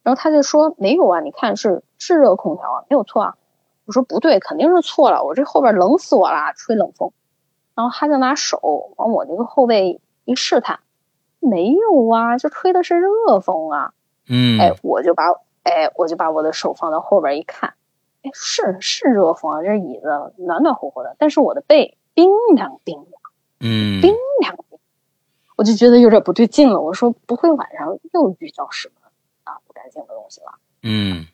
[0.04, 3.36] 然后他就说：“没有啊，你看是是热空调啊，没有错啊。”
[3.86, 7.12] 我说：“不对，肯定是错了，我这后边冷死我了，吹冷风。”
[7.76, 10.80] 然后他就拿手往我那个后背一试探，
[11.39, 13.93] 没有啊，这吹的是热风啊。
[14.28, 15.24] 嗯，哎，我就把
[15.64, 17.74] 哎，我就把我的手放到后边一看，
[18.22, 23.22] 哎，是是热风啊，这椅子暖暖和和的，但是我的背冰凉冰凉
[23.62, 24.80] 嗯冰凉冰，
[25.56, 26.80] 我就觉得有点不对劲了。
[26.80, 28.95] 我说不会晚上又遇到什么
[29.90, 30.52] 啊不干净的东西了？
[30.84, 31.28] 嗯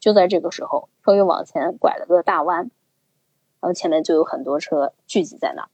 [0.00, 2.58] 就在这个时候，车又往前拐了个大弯，
[3.60, 5.68] 然后前面就有很多车聚集在那儿，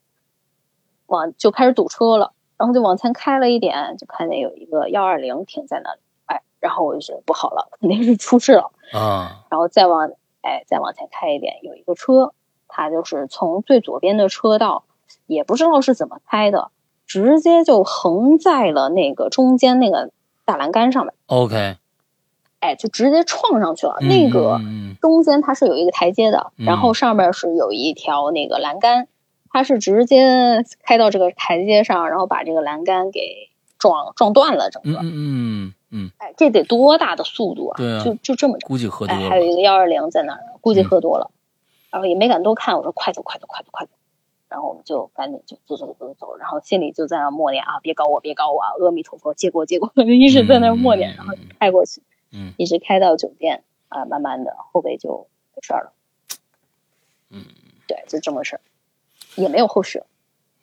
[1.06, 2.34] 往就开始堵车了。
[2.58, 8.70] 然后就往前开了一点，就看见有一个幺二零停在那里，哎，然后我就觉得不好了，肯定是出事了。
[8.92, 10.10] 啊，然后再往
[10.42, 12.34] 哎再往前开一点，有一个车，
[12.66, 14.84] 它就是从最左边的车道，
[15.26, 16.70] 也不知道是怎么开的，
[17.06, 20.10] 直接就横在了那个中间那个
[20.48, 21.76] 大栏杆上面，OK，
[22.60, 23.98] 哎，就直接撞上去了。
[24.00, 29.08] 嗯那个嗯中间它是有一个台阶的，嗯然后上面是有一条那个栏杆，
[29.50, 34.98] 它是直接开到这个台阶上，然后把这个栏杆给撞撞断了，整个。
[35.02, 37.76] 嗯嗯哎，这得多大的速度啊！
[37.76, 38.66] 对啊就就这么着。
[38.66, 41.30] 估计喝多哎，还有一个幺二零在那儿，估计嗯喝多了，
[41.90, 43.92] 然后也没敢多看，我说快走快走快走快走，
[44.48, 52.52] 然后我们就赶紧就走走走走，然后心里就在那默念啊，别搞我别搞我啊，阿弥陀佛，借过借过， 一直在那默念，然后开过去，嗯。
[52.56, 55.92] 一直开到酒店啊，慢慢的后背就没事儿了。
[57.30, 57.44] 嗯，
[57.86, 58.60] 对，就这么事儿，
[59.36, 60.02] 也没有后续。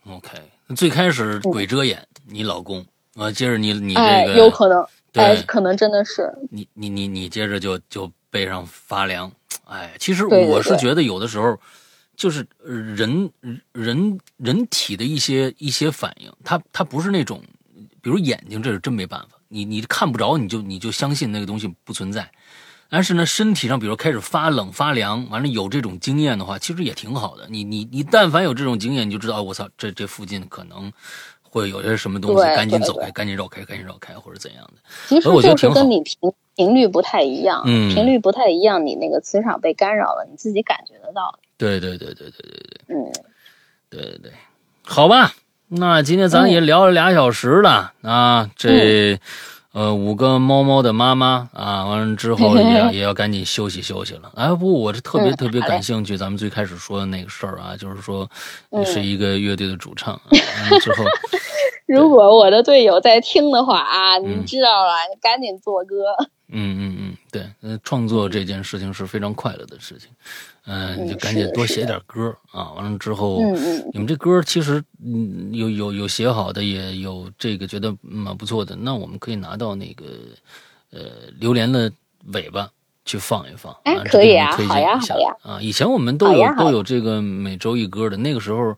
[0.10, 0.38] ，OK。
[0.76, 2.84] 最开始鬼遮眼，你老公
[3.16, 4.84] 啊，接着你你这哎，个有可能，
[5.14, 9.32] 哎，可能真的是，你你你你接着就就背上发凉，
[9.66, 11.56] 哎，其实我是觉得有的时候
[12.16, 13.30] 就是呃人
[13.72, 17.42] 人人体的一些一些反应，它它不是那种，
[18.02, 22.30] 比如眼睛，这是真没办法，你你看不着，你就你就相信那个东西不存在。
[22.88, 27.48] 但是呢，身体上比如开始发冷发凉，完了有这种经验的话，其实也挺好的。
[27.50, 30.94] 你你你但凡有这种经验，你就知道，哦我操，这这附近可能
[31.42, 34.74] 会有些什么东西，赶紧走开，赶紧绕开，赶紧绕开，或者怎样的。
[35.08, 41.40] 其实我觉得挺好就是跟你频频率不太一样，嗯频率不太一样，你那个磁场被干扰了，你自己感觉得到。
[41.58, 42.96] 对对对对对对对。
[42.96, 43.12] 嗯，
[43.90, 44.32] 对对对，
[44.84, 45.34] 好吧，
[45.70, 49.20] 那今天咱也聊了俩小时了、啊，这、
[49.74, 54.32] 呃五个猫猫的妈妈啊，完了之后也要 也要赶紧休息休息了。
[54.36, 58.30] 哎，不，我是特别嗯特别感兴趣，咱们最开始说的那个事儿啊，就是说
[58.70, 60.22] 你嗯是一个乐队的主唱，啊、
[60.62, 61.04] 完了之后
[61.88, 64.40] 如果我的队友在听的话啊，嗯。
[64.40, 65.96] 你知道了，你赶紧做歌。
[66.50, 70.10] 嗯嗯嗯，对，呃，创作这件事情是非常快乐的事情，
[70.66, 73.40] 嗯、你就嗯赶紧多写点歌啊，完了之后，
[73.92, 80.06] 你们这歌其实嗯有有有写好的，也有这个觉得蛮不错的，那我们可以拿到那个
[80.92, 81.00] 呃
[81.40, 81.92] 榴莲的
[82.34, 82.70] 尾巴
[83.06, 85.36] 去放一放，哎啊可以啊这个我们推荐一下好呀。
[85.44, 85.60] 啊！
[85.62, 88.76] 以前我们都有都有这个每周一歌的，那个时候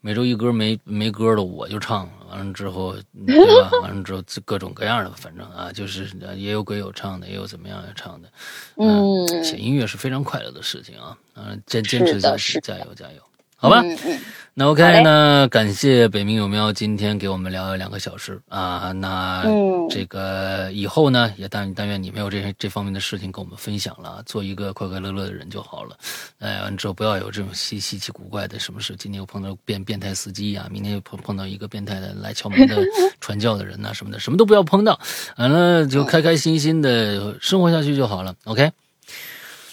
[0.00, 2.94] 每周一歌没没歌的我就唱，完了之后
[3.26, 3.70] 对吧？
[3.82, 8.28] 完了之后各种各样的，反正啊，就是呃也有鬼友唱的，也有怎么样也唱的。
[8.76, 13.20] 嗯，写音乐是非常快乐的事情啊，啊，坚坚持下去，加油加油，
[13.56, 13.80] 好吧？
[13.82, 14.20] 嗯嗯，
[14.58, 25.94] 那 OK，那感谢北冥有喵今天给我们聊了两个小时啊，那嗯这个以后呢，也但但愿你没有这这方面的事情跟我们分享了，做一个快快乐乐的人就好了。
[26.38, 32.76] 哎，完之后不要有这种稀稀奇古怪的什么事，今天又碰到变变态司机呀、明天又碰碰到一个变态的来敲门的
[33.20, 34.98] 传教的人呐、什么的，什么都不要碰到，
[35.36, 38.34] 完了就开开心心的生活下去就好了。
[38.44, 38.72] OK。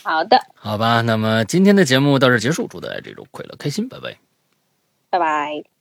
[0.04, 4.18] 好的，好吧，那么今天的节目到这儿结束，祝大家这周快乐开心，拜拜。
[5.14, 5.72] 拜拜。